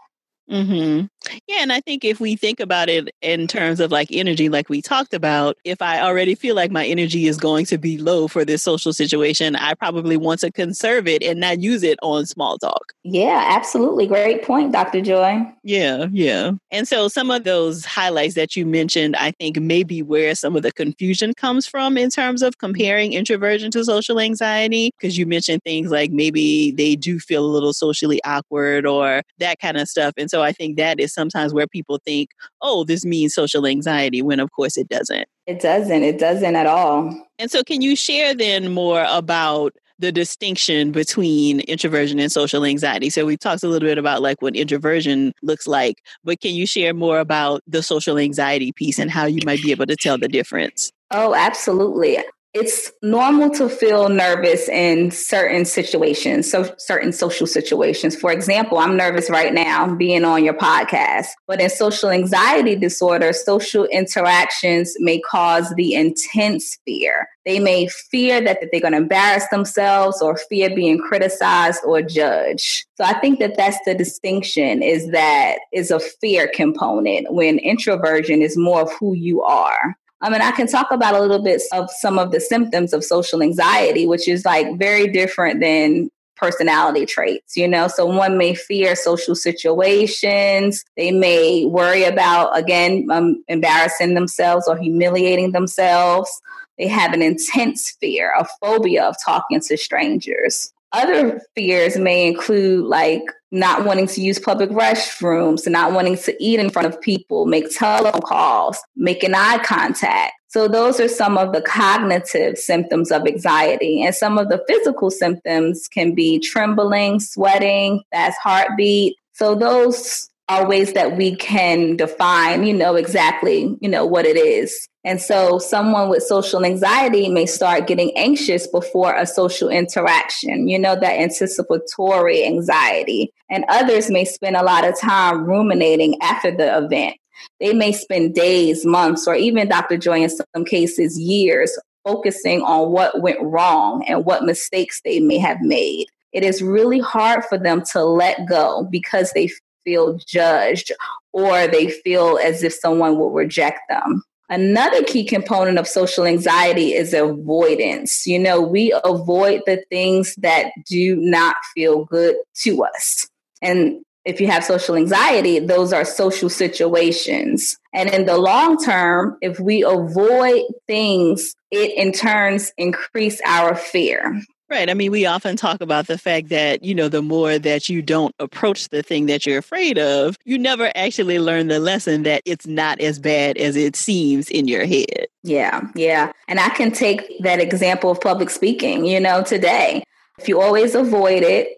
Mm-hmm. 0.49 1.07
Yeah, 1.47 1.57
and 1.61 1.71
I 1.71 1.81
think 1.81 2.03
if 2.03 2.19
we 2.19 2.35
think 2.35 2.59
about 2.59 2.89
it 2.89 3.09
in 3.21 3.47
terms 3.47 3.79
of 3.79 3.91
like 3.91 4.09
energy, 4.11 4.49
like 4.49 4.69
we 4.69 4.81
talked 4.81 5.13
about, 5.13 5.57
if 5.63 5.81
I 5.81 6.01
already 6.01 6.35
feel 6.35 6.55
like 6.55 6.71
my 6.71 6.85
energy 6.85 7.27
is 7.27 7.37
going 7.37 7.65
to 7.65 7.77
be 7.77 7.97
low 7.97 8.27
for 8.27 8.45
this 8.45 8.63
social 8.63 8.93
situation, 8.93 9.55
I 9.55 9.73
probably 9.73 10.17
want 10.17 10.39
to 10.41 10.51
conserve 10.51 11.07
it 11.07 11.23
and 11.23 11.39
not 11.39 11.59
use 11.59 11.83
it 11.83 11.97
on 12.01 12.25
small 12.25 12.57
talk. 12.57 12.93
Yeah, 13.03 13.43
absolutely. 13.47 14.07
Great 14.07 14.43
point, 14.43 14.71
Dr. 14.71 15.01
Joy. 15.01 15.41
Yeah, 15.63 16.07
yeah. 16.11 16.51
And 16.71 16.87
so 16.87 17.07
some 17.07 17.31
of 17.31 17.43
those 17.43 17.85
highlights 17.85 18.35
that 18.35 18.55
you 18.55 18.65
mentioned, 18.65 19.15
I 19.15 19.31
think 19.31 19.59
maybe 19.59 20.01
where 20.01 20.35
some 20.35 20.55
of 20.55 20.63
the 20.63 20.71
confusion 20.71 21.33
comes 21.33 21.65
from 21.67 21.97
in 21.97 22.09
terms 22.09 22.41
of 22.41 22.57
comparing 22.57 23.13
introversion 23.13 23.71
to 23.71 23.83
social 23.83 24.19
anxiety, 24.19 24.91
because 24.97 25.17
you 25.17 25.25
mentioned 25.25 25.63
things 25.63 25.91
like 25.91 26.11
maybe 26.11 26.71
they 26.71 26.95
do 26.95 27.19
feel 27.19 27.45
a 27.45 27.47
little 27.47 27.73
socially 27.73 28.21
awkward 28.23 28.85
or 28.85 29.21
that 29.39 29.59
kind 29.59 29.77
of 29.77 29.87
stuff. 29.87 30.13
And 30.17 30.29
so 30.29 30.41
I 30.41 30.51
think 30.51 30.77
that 30.77 30.99
is 30.99 31.13
sometimes 31.17 31.53
where 31.53 31.67
people 31.67 31.99
think, 32.05 32.29
oh, 32.61 32.83
this 32.83 33.03
means 33.03 33.33
social 33.33 33.65
anxiety, 33.65 34.21
when 34.21 34.39
of 34.39 34.51
course 34.51 34.77
it 34.77 34.87
doesn't. 34.87 35.27
It 35.47 35.59
doesn't. 35.59 36.03
It 36.03 36.19
doesn't 36.19 36.55
at 36.55 36.67
all. 36.67 37.13
And 37.39 37.49
so, 37.49 37.63
can 37.63 37.81
you 37.81 37.95
share 37.95 38.35
then 38.35 38.71
more 38.71 39.05
about 39.09 39.73
the 39.99 40.11
distinction 40.11 40.91
between 40.91 41.61
introversion 41.61 42.19
and 42.19 42.31
social 42.31 42.63
anxiety. 42.63 43.09
So 43.09 43.25
we 43.25 43.35
talked 43.35 43.63
a 43.63 43.67
little 43.67 43.89
bit 43.89 43.97
about 43.97 44.21
like 44.21 44.43
what 44.43 44.55
introversion 44.55 45.33
looks 45.41 45.65
like, 45.65 46.03
but 46.23 46.39
can 46.39 46.53
you 46.53 46.67
share 46.67 46.93
more 46.93 47.19
about 47.19 47.63
the 47.65 47.81
social 47.81 48.19
anxiety 48.19 48.71
piece 48.71 48.99
and 48.99 49.09
how 49.09 49.25
you 49.25 49.39
might 49.43 49.59
be 49.63 49.71
able 49.71 49.87
to 49.87 49.95
tell 49.95 50.19
the 50.19 50.27
difference? 50.27 50.91
Oh, 51.09 51.33
absolutely 51.33 52.19
it's 52.59 52.91
normal 53.03 53.51
to 53.51 53.69
feel 53.69 54.09
nervous 54.09 54.67
in 54.67 55.11
certain 55.11 55.63
situations, 55.63 56.49
so 56.49 56.73
certain 56.79 57.11
social 57.11 57.45
situations. 57.45 58.15
For 58.15 58.31
example, 58.31 58.79
I'm 58.79 58.97
nervous 58.97 59.29
right 59.29 59.53
now 59.53 59.93
being 59.93 60.25
on 60.25 60.43
your 60.43 60.55
podcast, 60.55 61.27
but 61.45 61.61
in 61.61 61.69
social 61.69 62.09
anxiety 62.09 62.75
disorder, 62.75 63.31
social 63.31 63.85
interactions 63.85 64.95
may 64.99 65.19
cause 65.19 65.71
the 65.75 65.93
intense 65.93 66.79
fear. 66.83 67.27
They 67.45 67.59
may 67.59 67.87
fear 67.87 68.41
that, 68.41 68.59
that 68.59 68.69
they're 68.71 68.81
going 68.81 68.93
to 68.93 68.97
embarrass 68.97 69.47
themselves 69.49 70.19
or 70.19 70.35
fear 70.49 70.73
being 70.75 70.97
criticized 70.97 71.81
or 71.85 72.01
judged. 72.01 72.85
So 72.95 73.03
I 73.03 73.19
think 73.19 73.37
that 73.39 73.55
that's 73.55 73.77
the 73.85 73.93
distinction 73.93 74.81
is 74.81 75.11
that 75.11 75.59
is 75.71 75.91
a 75.91 75.99
fear 75.99 76.49
component 76.53 77.31
when 77.31 77.59
introversion 77.59 78.41
is 78.41 78.57
more 78.57 78.81
of 78.81 78.91
who 78.99 79.13
you 79.13 79.43
are. 79.43 79.95
I 80.21 80.29
mean, 80.29 80.41
I 80.41 80.51
can 80.51 80.67
talk 80.67 80.91
about 80.91 81.15
a 81.15 81.21
little 81.21 81.43
bit 81.43 81.61
of 81.73 81.89
some 81.91 82.17
of 82.17 82.31
the 82.31 82.39
symptoms 82.39 82.91
of 82.93 83.03
social 83.03 83.43
anxiety, 83.43 84.07
which 84.07 84.27
is 84.27 84.45
like 84.45 84.77
very 84.77 85.07
different 85.07 85.59
than 85.59 86.09
personality 86.35 87.05
traits, 87.05 87.57
you 87.57 87.67
know? 87.67 87.87
So 87.87 88.05
one 88.05 88.37
may 88.37 88.53
fear 88.53 88.95
social 88.95 89.35
situations. 89.35 90.83
They 90.95 91.11
may 91.11 91.65
worry 91.65 92.03
about, 92.03 92.57
again, 92.57 93.07
um, 93.11 93.43
embarrassing 93.47 94.13
themselves 94.13 94.67
or 94.67 94.77
humiliating 94.77 95.51
themselves. 95.51 96.29
They 96.77 96.87
have 96.87 97.13
an 97.13 97.21
intense 97.21 97.95
fear, 97.99 98.33
a 98.37 98.45
phobia 98.61 99.03
of 99.05 99.15
talking 99.23 99.59
to 99.61 99.77
strangers. 99.77 100.71
Other 100.93 101.41
fears 101.55 101.97
may 101.97 102.27
include 102.27 102.85
like 102.85 103.23
not 103.51 103.85
wanting 103.85 104.07
to 104.07 104.21
use 104.21 104.39
public 104.39 104.69
restrooms, 104.69 105.69
not 105.69 105.93
wanting 105.93 106.17
to 106.17 106.35
eat 106.43 106.59
in 106.59 106.69
front 106.69 106.87
of 106.87 106.99
people, 107.01 107.45
make 107.45 107.75
telephone 107.75 108.21
calls, 108.21 108.79
making 108.95 109.33
eye 109.33 109.59
contact. 109.63 110.33
So, 110.49 110.67
those 110.67 110.99
are 110.99 111.09
some 111.09 111.37
of 111.37 111.53
the 111.53 111.61
cognitive 111.61 112.57
symptoms 112.57 113.11
of 113.11 113.27
anxiety. 113.27 114.01
And 114.01 114.15
some 114.15 114.37
of 114.37 114.49
the 114.49 114.63
physical 114.67 115.11
symptoms 115.11 115.87
can 115.87 116.15
be 116.15 116.39
trembling, 116.39 117.19
sweating, 117.19 118.01
fast 118.11 118.37
heartbeat. 118.41 119.17
So, 119.33 119.55
those 119.55 120.29
are 120.49 120.67
ways 120.67 120.93
that 120.93 121.17
we 121.17 121.35
can 121.35 121.97
define, 121.97 122.65
you 122.65 122.73
know, 122.73 122.95
exactly, 122.95 123.77
you 123.81 123.89
know, 123.89 124.05
what 124.05 124.25
it 124.25 124.37
is. 124.37 124.87
And 125.07 125.21
so 125.21 125.57
someone 125.57 126.09
with 126.09 126.23
social 126.23 126.65
anxiety 126.65 127.29
may 127.29 127.45
start 127.45 127.87
getting 127.87 128.11
anxious 128.17 128.67
before 128.67 129.15
a 129.15 129.25
social 129.25 129.69
interaction, 129.69 130.67
you 130.67 130.77
know, 130.77 130.99
that 130.99 131.21
anticipatory 131.21 132.43
anxiety. 132.43 133.31
And 133.49 133.63
others 133.69 134.11
may 134.11 134.25
spend 134.25 134.57
a 134.57 134.65
lot 134.65 134.85
of 134.85 134.99
time 134.99 135.45
ruminating 135.45 136.21
after 136.21 136.51
the 136.51 136.77
event. 136.77 137.15
They 137.61 137.71
may 137.71 137.93
spend 137.93 138.35
days, 138.35 138.85
months, 138.85 139.29
or 139.29 139.35
even 139.35 139.69
Dr. 139.69 139.95
Joy 139.95 140.23
in 140.23 140.29
some 140.29 140.65
cases 140.65 141.17
years 141.17 141.79
focusing 142.03 142.61
on 142.63 142.91
what 142.91 143.21
went 143.21 143.41
wrong 143.41 144.03
and 144.09 144.25
what 144.25 144.43
mistakes 144.43 144.99
they 145.05 145.21
may 145.21 145.37
have 145.37 145.61
made. 145.61 146.07
It 146.33 146.43
is 146.43 146.61
really 146.61 146.99
hard 146.99 147.45
for 147.45 147.57
them 147.57 147.81
to 147.93 148.03
let 148.03 148.45
go 148.45 148.85
because 148.91 149.31
they 149.31 149.49
feel 149.85 150.19
judged 150.27 150.91
or 151.31 151.65
they 151.65 151.91
feel 151.91 152.37
as 152.43 152.61
if 152.61 152.73
someone 152.73 153.17
will 153.17 153.31
reject 153.31 153.79
them. 153.87 154.21
Another 154.49 155.03
key 155.03 155.25
component 155.25 155.77
of 155.77 155.87
social 155.87 156.25
anxiety 156.25 156.93
is 156.93 157.13
avoidance. 157.13 158.25
You 158.25 158.39
know, 158.39 158.61
we 158.61 158.93
avoid 159.03 159.61
the 159.65 159.83
things 159.89 160.35
that 160.35 160.71
do 160.85 161.17
not 161.17 161.57
feel 161.75 162.05
good 162.05 162.37
to 162.61 162.83
us. 162.83 163.27
And 163.61 164.01
if 164.23 164.39
you 164.41 164.47
have 164.47 164.63
social 164.63 164.95
anxiety, 164.95 165.59
those 165.59 165.91
are 165.91 166.05
social 166.05 166.49
situations. 166.49 167.77
And 167.93 168.09
in 168.09 168.25
the 168.25 168.37
long 168.37 168.77
term, 168.77 169.37
if 169.41 169.59
we 169.59 169.83
avoid 169.83 170.63
things, 170.85 171.55
it 171.71 171.97
in 171.97 172.11
turns 172.11 172.71
increase 172.77 173.41
our 173.45 173.75
fear. 173.75 174.41
Right. 174.69 174.89
I 174.89 174.93
mean, 174.93 175.11
we 175.11 175.25
often 175.25 175.55
talk 175.55 175.79
about 175.79 176.07
the 176.07 176.17
fact 176.17 176.49
that, 176.49 176.83
you 176.83 176.93
know, 176.93 177.07
the 177.07 177.21
more 177.21 177.57
that 177.57 177.87
you 177.87 178.01
don't 178.01 178.35
approach 178.37 178.89
the 178.89 179.01
thing 179.01 179.27
that 179.27 179.45
you're 179.45 179.59
afraid 179.59 179.97
of, 179.97 180.37
you 180.43 180.57
never 180.57 180.91
actually 180.93 181.39
learn 181.39 181.67
the 181.67 181.79
lesson 181.79 182.23
that 182.23 182.41
it's 182.45 182.67
not 182.67 182.99
as 182.99 183.17
bad 183.17 183.57
as 183.57 183.77
it 183.77 183.95
seems 183.95 184.49
in 184.49 184.67
your 184.67 184.85
head. 184.85 185.27
Yeah. 185.43 185.87
Yeah. 185.95 186.33
And 186.49 186.59
I 186.59 186.67
can 186.69 186.91
take 186.91 187.41
that 187.43 187.61
example 187.61 188.11
of 188.11 188.19
public 188.19 188.49
speaking, 188.49 189.05
you 189.05 189.21
know, 189.21 189.41
today. 189.41 190.03
If 190.37 190.49
you 190.49 190.59
always 190.59 190.95
avoid 190.95 191.43
it, 191.43 191.69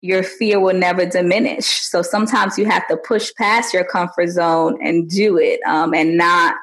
your 0.00 0.22
fear 0.22 0.60
will 0.60 0.78
never 0.78 1.04
diminish. 1.04 1.66
So 1.66 2.02
sometimes 2.02 2.56
you 2.56 2.66
have 2.66 2.86
to 2.86 2.96
push 2.96 3.32
past 3.34 3.74
your 3.74 3.84
comfort 3.84 4.28
zone 4.28 4.78
and 4.80 5.10
do 5.10 5.38
it 5.38 5.60
um, 5.66 5.92
and 5.92 6.16
not 6.16 6.54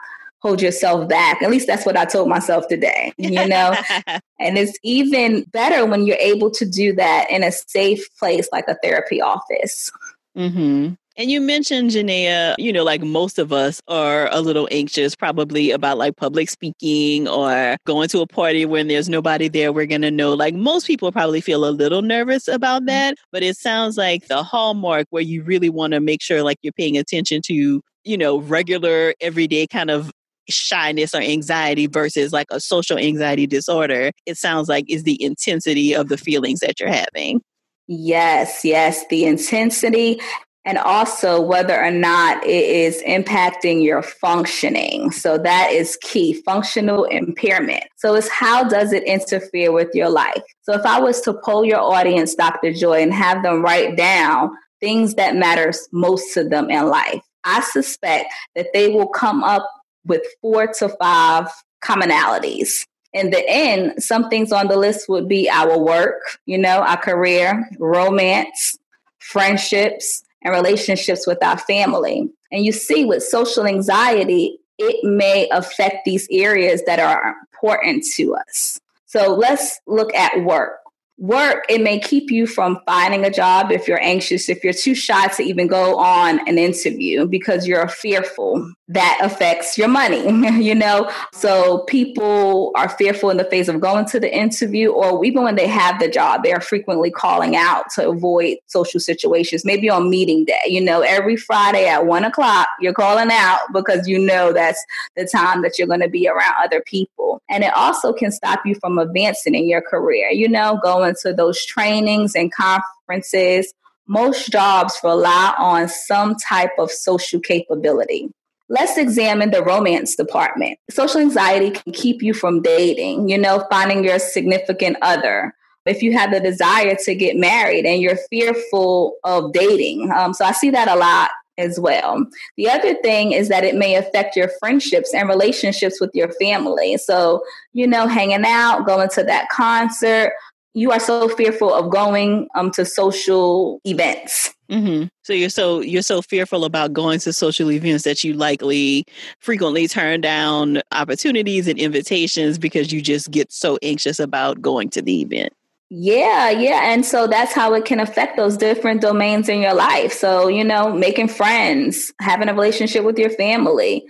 hold 0.46 0.62
yourself 0.62 1.10
back. 1.10 1.42
At 1.42 1.50
least 1.50 1.66
that's 1.66 1.88
what 1.88 1.98
I 1.98 2.06
told 2.06 2.30
myself 2.30 2.68
today, 2.68 3.12
you 3.18 3.48
know? 3.48 3.76
and 4.40 4.60
it's 4.60 4.78
even 4.84 5.44
better 5.46 5.88
when 5.88 6.06
you're 6.06 6.18
able 6.18 6.52
to 6.52 6.68
do 6.68 6.94
that 6.94 7.32
in 7.32 7.44
a 7.44 7.52
safe 7.52 8.08
place 8.20 8.48
like 8.52 8.66
a 8.68 8.78
therapy 8.84 9.20
office. 9.20 9.92
Mm-hmm. 10.38 10.94
And 11.18 11.32
you 11.32 11.42
mentioned, 11.42 11.92
Janaea, 11.92 12.56
you 12.60 12.72
know, 12.72 12.84
like 12.84 13.02
most 13.02 13.40
of 13.40 13.52
us 13.52 13.82
are 13.88 14.32
a 14.32 14.40
little 14.40 14.68
anxious 14.70 15.16
probably 15.16 15.72
about 15.72 15.98
like 15.98 16.16
public 16.16 16.52
speaking 16.52 17.28
or 17.28 17.78
going 17.88 18.08
to 18.10 18.20
a 18.20 18.28
party 18.28 18.68
when 18.68 18.88
there's 18.88 19.10
nobody 19.10 19.48
there 19.48 19.74
we're 19.74 19.88
going 19.88 20.04
to 20.04 20.12
know. 20.12 20.36
Like 20.36 20.54
most 20.54 20.86
people 20.86 21.12
probably 21.12 21.42
feel 21.42 21.68
a 21.68 21.72
little 21.72 22.04
nervous 22.04 22.48
about 22.48 22.82
mm-hmm. 22.82 22.88
that. 22.88 23.16
But 23.32 23.42
it 23.42 23.58
sounds 23.58 23.98
like 23.98 24.28
the 24.28 24.44
hallmark 24.44 25.08
where 25.10 25.24
you 25.24 25.42
really 25.42 25.72
want 25.72 25.94
to 25.94 26.00
make 26.00 26.22
sure 26.22 26.44
like 26.44 26.60
you're 26.62 26.74
paying 26.74 26.98
attention 27.00 27.42
to 27.46 27.82
you 28.06 28.18
know, 28.18 28.40
regular, 28.40 29.16
everyday 29.20 29.66
kind 29.66 29.90
of 29.90 30.12
shyness 30.50 31.14
or 31.14 31.22
anxiety 31.22 31.88
versus 31.88 32.34
like 32.34 32.48
a 32.52 32.60
social 32.60 32.98
anxiety 32.98 33.48
disorder, 33.48 34.12
it 34.26 34.38
sounds 34.38 34.70
like 34.70 34.86
is 34.90 35.04
the 35.04 35.22
intensity 35.24 35.94
of 35.94 36.10
the 36.10 36.18
feelings 36.18 36.60
that 36.60 36.80
you're 36.80 36.90
having. 36.90 37.42
Yes, 37.88 38.66
yes, 38.66 39.06
the 39.10 39.26
intensity 39.26 40.20
and 40.66 40.80
also 40.80 41.40
whether 41.40 41.80
or 41.80 41.92
not 41.92 42.44
it 42.44 42.66
is 42.66 43.02
impacting 43.04 43.84
your 43.84 44.02
functioning. 44.02 45.12
So 45.12 45.38
that 45.38 45.72
is 45.72 45.98
key 46.02 46.42
functional 46.42 47.04
impairment. 47.06 47.84
So 47.98 48.16
it's 48.16 48.28
how 48.30 48.64
does 48.64 48.92
it 48.92 49.04
interfere 49.04 49.72
with 49.72 49.90
your 49.94 50.10
life? 50.10 50.42
So 50.64 50.74
if 50.74 50.84
I 50.84 51.00
was 51.00 51.22
to 51.22 51.34
poll 51.34 51.64
your 51.64 51.80
audience, 51.80 52.34
Dr. 52.34 52.74
Joy, 52.74 53.04
and 53.04 53.14
have 53.14 53.44
them 53.44 53.62
write 53.62 53.96
down 53.96 54.52
things 54.80 55.14
that 55.14 55.36
matters 55.36 55.88
most 55.92 56.34
to 56.34 56.44
them 56.44 56.72
in 56.72 56.88
life, 56.88 57.22
I 57.44 57.62
suspect 57.62 58.34
that 58.56 58.68
they 58.74 58.90
will 58.90 59.08
come 59.08 59.44
up 59.44 59.70
with 60.06 60.22
four 60.42 60.68
to 60.68 60.90
five 60.90 61.48
commonalities. 61.84 62.86
In 63.14 63.30
the 63.30 63.44
end, 63.48 64.04
some 64.04 64.30
things 64.30 64.52
on 64.52 64.68
the 64.68 64.78
list 64.78 65.08
would 65.08 65.28
be 65.28 65.50
our 65.50 65.78
work, 65.80 66.40
you 66.46 66.58
know, 66.58 66.80
our 66.82 66.98
career, 66.98 67.70
romance, 67.80 68.78
friendships, 69.20 70.24
and 70.42 70.54
relationships 70.54 71.26
with 71.26 71.42
our 71.44 71.58
family. 71.58 72.30
And 72.52 72.66
you 72.66 72.72
see, 72.72 73.06
with 73.06 73.24
social 73.24 73.66
anxiety, 73.66 74.60
it 74.78 75.04
may 75.04 75.48
affect 75.50 76.06
these 76.06 76.28
areas 76.30 76.84
that 76.86 77.00
are 77.00 77.36
important 77.54 78.06
to 78.16 78.36
us. 78.36 78.80
So 79.06 79.34
let's 79.34 79.80
look 79.88 80.14
at 80.14 80.44
work 80.44 80.80
work, 81.18 81.66
it 81.70 81.82
may 81.82 82.00
keep 82.00 82.30
you 82.30 82.46
from 82.46 82.80
finding 82.86 83.24
a 83.24 83.30
job 83.30 83.72
if 83.72 83.88
you're 83.88 84.02
anxious, 84.02 84.50
if 84.50 84.64
you're 84.64 84.74
too 84.74 84.94
shy 84.94 85.28
to 85.28 85.44
even 85.44 85.68
go 85.68 85.98
on 85.98 86.46
an 86.48 86.58
interview 86.58 87.26
because 87.26 87.68
you're 87.68 87.88
fearful. 87.88 88.72
That 88.88 89.20
affects 89.24 89.78
your 89.78 89.88
money, 89.88 90.30
you 90.64 90.76
know? 90.76 91.10
So 91.34 91.80
people 91.88 92.72
are 92.76 92.90
fearful 92.90 93.30
in 93.30 93.38
the 93.38 93.46
face 93.46 93.68
of 93.68 93.80
going 93.80 94.06
to 94.08 94.20
the 94.20 94.36
interview, 94.36 94.92
or 94.92 95.24
even 95.26 95.44
when 95.44 95.56
they 95.56 95.68
have 95.68 96.00
the 96.00 96.10
job, 96.10 96.44
they 96.44 96.54
are 96.54 96.62
frequently 96.62 97.10
calling 97.10 97.56
out 97.56 97.86
to 97.96 98.10
avoid 98.10 98.58
social 98.68 99.00
situations. 99.00 99.66
Maybe 99.66 99.90
on 99.90 100.10
meeting 100.10 100.46
day, 100.46 100.60
you 100.68 100.82
know, 100.82 101.02
every 101.02 101.36
Friday 101.36 101.88
at 101.88 102.06
one 102.06 102.26
o'clock, 102.26 102.68
you're 102.80 102.94
calling 102.94 103.30
out 103.32 103.62
because 103.74 104.08
you 104.08 104.20
know 104.20 104.54
that's 104.54 104.84
the 105.16 105.26
time 105.26 105.62
that 105.64 105.80
you're 105.80 105.88
going 105.88 106.02
to 106.02 106.10
be 106.10 106.28
around 106.28 106.54
other 106.64 106.82
people. 106.82 107.42
And 107.50 107.64
it 107.64 107.74
also 107.76 108.12
can 108.14 108.32
stop 108.32 108.66
you 108.66 108.76
from 108.76 108.98
advancing 108.98 109.56
in 109.56 109.68
your 109.68 109.82
career, 109.82 110.30
you 110.30 110.50
know, 110.50 110.80
going 110.84 111.05
going 111.06 111.16
to 111.22 111.34
those 111.34 111.64
trainings 111.66 112.36
and 112.36 112.52
conferences, 112.54 113.74
most 114.08 114.52
jobs 114.52 115.00
rely 115.04 115.54
on 115.58 115.90
some 115.90 116.36
type 116.36 116.72
of 116.78 116.92
social 116.92 117.40
capability. 117.40 118.30
Let's 118.68 118.98
examine 118.98 119.52
the 119.52 119.64
romance 119.64 120.16
department. 120.16 120.80
Social 120.90 121.22
anxiety 121.22 121.72
can 121.72 121.94
keep 121.94 122.24
you 122.24 122.34
from 122.34 122.62
dating, 122.62 123.30
you 123.30 123.38
know, 123.38 123.66
finding 123.70 124.04
your 124.04 124.20
significant 124.20 124.98
other. 125.02 125.54
If 125.86 126.02
you 126.02 126.14
have 126.14 126.32
the 126.32 126.40
desire 126.40 126.96
to 127.04 127.14
get 127.14 127.38
married 127.38 127.86
and 127.86 128.02
you're 128.02 128.18
fearful 128.32 129.18
of 129.24 129.54
dating. 129.54 130.12
Um, 130.12 130.34
so 130.34 130.44
I 130.44 130.52
see 130.52 130.72
that 130.72 130.88
a 130.88 130.96
lot 130.96 131.30
as 131.60 131.80
well. 131.80 132.26
The 132.58 132.70
other 132.70 132.96
thing 132.96 133.34
is 133.34 133.50
that 133.50 133.64
it 133.64 133.76
may 133.76 133.96
affect 133.96 134.36
your 134.36 134.50
friendships 134.60 135.14
and 135.14 135.30
relationships 135.30 136.02
with 136.02 136.10
your 136.14 136.32
family. 136.34 136.98
So, 136.98 137.44
you 137.74 137.88
know, 137.88 138.08
hanging 138.08 138.46
out, 138.46 138.88
going 138.88 139.10
to 139.10 139.24
that 139.24 139.50
concert, 139.50 140.34
you 140.76 140.92
are 140.92 141.00
so 141.00 141.30
fearful 141.30 141.74
of 141.74 141.90
going 141.90 142.48
um, 142.54 142.70
to 142.72 142.86
social 142.86 143.80
events. 143.86 144.54
Mm-hmm. 144.70 145.06
So 145.24 145.32
you're 145.32 145.50
so 145.50 145.80
you're 145.80 146.02
so 146.02 146.22
fearful 146.22 146.66
about 146.66 146.92
going 146.92 147.20
to 147.20 147.34
social 147.34 147.72
events 147.72 148.04
that 148.04 148.24
you 148.24 148.34
likely 148.34 149.06
frequently 149.40 149.88
turn 149.88 150.22
down 150.22 150.82
opportunities 150.92 151.68
and 151.68 151.80
invitations 151.80 152.58
because 152.58 152.92
you 152.92 153.02
just 153.02 153.32
get 153.32 153.52
so 153.52 153.80
anxious 153.82 154.20
about 154.20 154.62
going 154.62 154.90
to 154.90 155.02
the 155.02 155.22
event. 155.22 155.54
Yeah, 155.90 156.50
yeah. 156.50 156.92
And 156.92 157.06
so 157.06 157.28
that's 157.28 157.54
how 157.54 157.74
it 157.74 157.86
can 157.86 158.00
affect 158.00 158.38
those 158.38 158.58
different 158.58 159.02
domains 159.02 159.48
in 159.48 159.62
your 159.62 159.76
life. 159.76 160.12
So, 160.12 160.48
you 160.48 160.64
know, 160.64 160.92
making 160.92 161.28
friends, 161.28 162.12
having 162.20 162.50
a 162.50 162.54
relationship 162.54 163.06
with 163.06 163.20
your 163.20 163.30
family, 163.30 164.04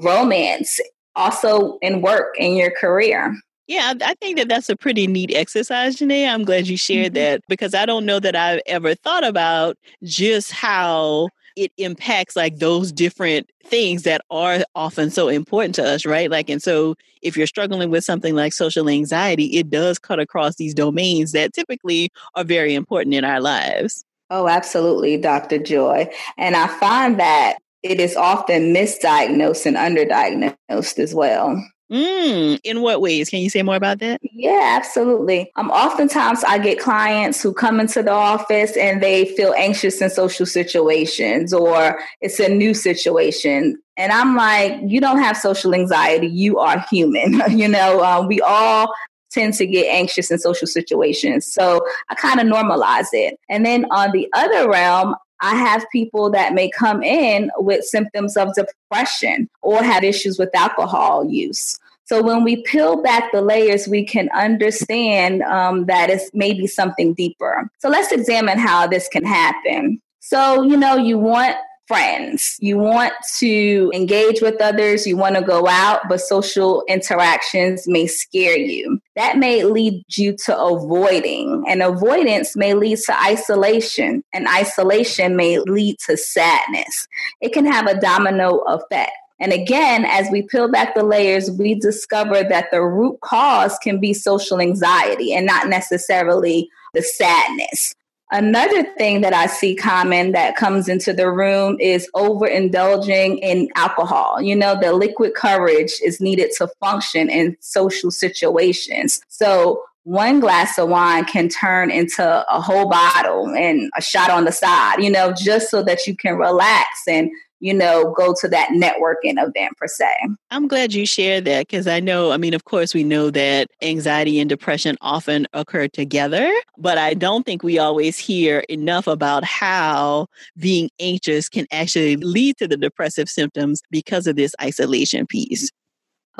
romance, 0.00 0.80
also 1.14 1.78
in 1.82 2.00
work, 2.00 2.34
in 2.38 2.56
your 2.56 2.70
career. 2.70 3.36
Yeah, 3.68 3.92
I 4.02 4.14
think 4.14 4.38
that 4.38 4.48
that's 4.48 4.70
a 4.70 4.76
pretty 4.76 5.06
neat 5.06 5.30
exercise, 5.34 5.96
Janae. 5.96 6.26
I'm 6.26 6.44
glad 6.44 6.68
you 6.68 6.78
shared 6.78 7.12
mm-hmm. 7.12 7.22
that 7.22 7.42
because 7.48 7.74
I 7.74 7.84
don't 7.84 8.06
know 8.06 8.18
that 8.18 8.34
I've 8.34 8.62
ever 8.66 8.94
thought 8.94 9.24
about 9.24 9.76
just 10.02 10.50
how 10.50 11.28
it 11.54 11.70
impacts 11.76 12.34
like 12.34 12.58
those 12.58 12.90
different 12.92 13.50
things 13.66 14.04
that 14.04 14.22
are 14.30 14.64
often 14.74 15.10
so 15.10 15.28
important 15.28 15.74
to 15.74 15.84
us, 15.84 16.06
right? 16.06 16.30
Like, 16.30 16.48
and 16.48 16.62
so 16.62 16.94
if 17.20 17.36
you're 17.36 17.46
struggling 17.46 17.90
with 17.90 18.04
something 18.04 18.34
like 18.34 18.54
social 18.54 18.88
anxiety, 18.88 19.56
it 19.58 19.68
does 19.68 19.98
cut 19.98 20.18
across 20.18 20.56
these 20.56 20.72
domains 20.72 21.32
that 21.32 21.52
typically 21.52 22.10
are 22.36 22.44
very 22.44 22.74
important 22.74 23.14
in 23.14 23.24
our 23.24 23.40
lives. 23.40 24.02
Oh, 24.30 24.48
absolutely, 24.48 25.18
Dr. 25.18 25.58
Joy. 25.58 26.10
And 26.38 26.56
I 26.56 26.68
find 26.78 27.20
that 27.20 27.58
it 27.82 28.00
is 28.00 28.16
often 28.16 28.72
misdiagnosed 28.72 29.66
and 29.66 29.76
underdiagnosed 29.76 30.98
as 30.98 31.14
well. 31.14 31.62
Mm, 31.90 32.60
in 32.64 32.82
what 32.82 33.00
ways? 33.00 33.30
Can 33.30 33.40
you 33.40 33.48
say 33.48 33.62
more 33.62 33.76
about 33.76 33.98
that? 34.00 34.20
Yeah, 34.22 34.76
absolutely. 34.78 35.50
Um, 35.56 35.70
oftentimes 35.70 36.44
I 36.44 36.58
get 36.58 36.78
clients 36.78 37.42
who 37.42 37.52
come 37.54 37.80
into 37.80 38.02
the 38.02 38.12
office 38.12 38.76
and 38.76 39.02
they 39.02 39.24
feel 39.36 39.54
anxious 39.54 40.02
in 40.02 40.10
social 40.10 40.44
situations 40.44 41.52
or 41.52 41.98
it's 42.20 42.38
a 42.40 42.48
new 42.48 42.74
situation. 42.74 43.80
And 43.96 44.12
I'm 44.12 44.36
like, 44.36 44.78
you 44.86 45.00
don't 45.00 45.18
have 45.18 45.36
social 45.36 45.74
anxiety. 45.74 46.28
You 46.28 46.58
are 46.58 46.84
human. 46.90 47.40
you 47.58 47.68
know, 47.68 48.04
um, 48.04 48.26
we 48.26 48.40
all 48.42 48.92
tend 49.30 49.54
to 49.54 49.66
get 49.66 49.86
anxious 49.86 50.30
in 50.30 50.38
social 50.38 50.66
situations. 50.66 51.50
So 51.50 51.80
I 52.10 52.14
kind 52.14 52.40
of 52.40 52.46
normalize 52.46 53.08
it. 53.12 53.38
And 53.48 53.64
then 53.64 53.86
on 53.90 54.12
the 54.12 54.28
other 54.34 54.68
realm, 54.68 55.14
I 55.40 55.54
have 55.54 55.86
people 55.90 56.30
that 56.30 56.54
may 56.54 56.70
come 56.70 57.02
in 57.02 57.50
with 57.58 57.84
symptoms 57.84 58.36
of 58.36 58.54
depression 58.54 59.48
or 59.62 59.82
have 59.82 60.04
issues 60.04 60.38
with 60.38 60.54
alcohol 60.54 61.24
use. 61.30 61.78
So 62.04 62.22
when 62.22 62.42
we 62.42 62.62
peel 62.62 63.02
back 63.02 63.32
the 63.32 63.42
layers, 63.42 63.86
we 63.86 64.02
can 64.02 64.30
understand 64.34 65.42
um, 65.42 65.84
that 65.86 66.08
it's 66.08 66.30
maybe 66.32 66.66
something 66.66 67.12
deeper. 67.12 67.70
So 67.80 67.90
let's 67.90 68.12
examine 68.12 68.58
how 68.58 68.86
this 68.86 69.08
can 69.08 69.24
happen. 69.24 70.00
So, 70.20 70.62
you 70.62 70.76
know, 70.76 70.96
you 70.96 71.18
want 71.18 71.56
friends. 71.88 72.56
You 72.60 72.78
want 72.78 73.14
to 73.38 73.90
engage 73.94 74.40
with 74.42 74.60
others. 74.60 75.06
You 75.06 75.16
want 75.16 75.36
to 75.36 75.42
go 75.42 75.66
out, 75.66 76.02
but 76.08 76.20
social 76.20 76.84
interactions 76.86 77.88
may 77.88 78.06
scare 78.06 78.58
you. 78.58 79.00
That 79.16 79.38
may 79.38 79.64
lead 79.64 80.04
you 80.16 80.36
to 80.44 80.56
avoiding, 80.56 81.64
and 81.66 81.82
avoidance 81.82 82.54
may 82.54 82.74
lead 82.74 82.98
to 83.06 83.20
isolation, 83.20 84.22
and 84.32 84.46
isolation 84.46 85.34
may 85.34 85.58
lead 85.58 85.96
to 86.06 86.16
sadness. 86.16 87.08
It 87.40 87.52
can 87.52 87.64
have 87.64 87.86
a 87.86 87.98
domino 87.98 88.58
effect. 88.58 89.12
And 89.40 89.52
again, 89.52 90.04
as 90.04 90.28
we 90.30 90.42
peel 90.42 90.70
back 90.70 90.94
the 90.94 91.04
layers, 91.04 91.50
we 91.50 91.74
discover 91.74 92.42
that 92.42 92.70
the 92.70 92.82
root 92.82 93.20
cause 93.20 93.78
can 93.78 94.00
be 94.00 94.12
social 94.12 94.60
anxiety 94.60 95.32
and 95.32 95.46
not 95.46 95.68
necessarily 95.68 96.68
the 96.92 97.02
sadness. 97.02 97.94
Another 98.30 98.82
thing 98.98 99.22
that 99.22 99.32
I 99.32 99.46
see 99.46 99.74
common 99.74 100.32
that 100.32 100.54
comes 100.54 100.86
into 100.86 101.14
the 101.14 101.30
room 101.30 101.78
is 101.80 102.08
overindulging 102.14 103.38
in 103.40 103.70
alcohol. 103.74 104.42
You 104.42 104.54
know, 104.54 104.78
the 104.78 104.92
liquid 104.92 105.34
courage 105.34 105.92
is 106.04 106.20
needed 106.20 106.50
to 106.58 106.68
function 106.78 107.30
in 107.30 107.56
social 107.60 108.10
situations. 108.10 109.22
So, 109.28 109.82
one 110.04 110.40
glass 110.40 110.78
of 110.78 110.88
wine 110.88 111.26
can 111.26 111.50
turn 111.50 111.90
into 111.90 112.24
a 112.50 112.60
whole 112.62 112.88
bottle 112.88 113.50
and 113.50 113.90
a 113.94 114.00
shot 114.00 114.30
on 114.30 114.46
the 114.46 114.52
side, 114.52 115.02
you 115.02 115.10
know, 115.10 115.32
just 115.32 115.70
so 115.70 115.82
that 115.82 116.06
you 116.06 116.16
can 116.16 116.38
relax 116.38 117.02
and 117.06 117.30
you 117.60 117.74
know, 117.74 118.12
go 118.16 118.34
to 118.40 118.48
that 118.48 118.70
networking 118.70 119.42
event 119.42 119.76
per 119.76 119.86
se. 119.86 120.08
I'm 120.50 120.68
glad 120.68 120.94
you 120.94 121.06
shared 121.06 121.44
that 121.46 121.66
because 121.68 121.86
I 121.86 122.00
know, 122.00 122.30
I 122.30 122.36
mean, 122.36 122.54
of 122.54 122.64
course, 122.64 122.94
we 122.94 123.04
know 123.04 123.30
that 123.30 123.68
anxiety 123.82 124.38
and 124.40 124.48
depression 124.48 124.96
often 125.00 125.46
occur 125.52 125.88
together, 125.88 126.50
but 126.76 126.98
I 126.98 127.14
don't 127.14 127.44
think 127.44 127.62
we 127.62 127.78
always 127.78 128.18
hear 128.18 128.60
enough 128.68 129.06
about 129.06 129.44
how 129.44 130.26
being 130.56 130.90
anxious 131.00 131.48
can 131.48 131.66
actually 131.72 132.16
lead 132.16 132.56
to 132.58 132.68
the 132.68 132.76
depressive 132.76 133.28
symptoms 133.28 133.82
because 133.90 134.26
of 134.26 134.36
this 134.36 134.54
isolation 134.62 135.26
piece. 135.26 135.70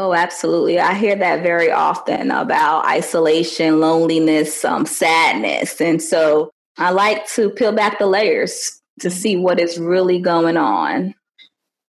Oh, 0.00 0.14
absolutely. 0.14 0.78
I 0.78 0.94
hear 0.94 1.16
that 1.16 1.42
very 1.42 1.72
often 1.72 2.30
about 2.30 2.86
isolation, 2.86 3.80
loneliness, 3.80 4.64
um, 4.64 4.86
sadness. 4.86 5.80
And 5.80 6.00
so 6.00 6.52
I 6.76 6.90
like 6.90 7.26
to 7.30 7.50
peel 7.50 7.72
back 7.72 7.98
the 7.98 8.06
layers 8.06 8.77
to 9.00 9.10
see 9.10 9.36
what 9.36 9.60
is 9.60 9.78
really 9.78 10.20
going 10.20 10.56
on. 10.56 11.14